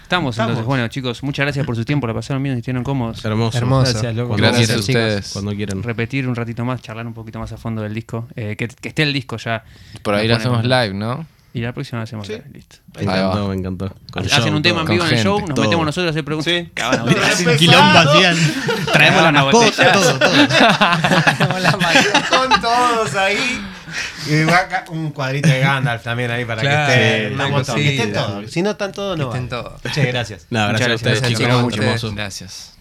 [0.04, 0.51] Estamos, Estamos.
[0.51, 0.66] entonces.
[0.68, 2.06] Bueno, chicos, muchas gracias por su tiempo.
[2.06, 3.24] La pasaron bien estuvieron cómodos.
[3.26, 3.58] hermoso.
[3.58, 3.91] Hermoso.
[3.91, 4.30] Gracias, loco.
[4.30, 5.04] Cuando Gracias a quieran, chicos.
[5.04, 5.34] ustedes.
[5.34, 5.84] Cuando quieran.
[5.84, 8.28] Repetir un ratito más, charlar un poquito más a fondo del disco.
[8.36, 9.64] Eh, que, que esté el disco ya.
[10.04, 11.26] Por ahí lo hacemos live, ¿no?
[11.56, 12.34] Y la próxima la hacemos Sí.
[12.51, 12.78] listo.
[12.95, 13.18] Me Ahí va.
[13.20, 13.95] encantó, me encantó.
[14.12, 15.66] Con Hacen show, un tema en vivo en el show, nos todo.
[15.66, 16.51] metemos nosotros a hacer preguntas.
[16.51, 16.72] Sí.
[17.06, 17.58] Gritar.
[17.58, 18.38] Quilombo hacían.
[18.91, 19.91] Traemos la botella.
[19.91, 20.32] todo, todo.
[22.30, 23.62] Con todos ahí.
[24.28, 24.34] Y
[24.89, 27.28] un cuadrito de Gandalf también ahí para Claro, que esté.
[27.30, 27.34] sí,
[27.72, 27.76] una.
[27.76, 28.51] Que estén todos.
[28.51, 29.26] Si no están todos, no.
[29.28, 29.64] estén vale.
[29.64, 29.93] todos.
[29.93, 30.47] Che, gracias.
[30.49, 32.16] No, Muchas gracias a ustedes, gracias, chicos.
[32.16, 32.72] Gracias.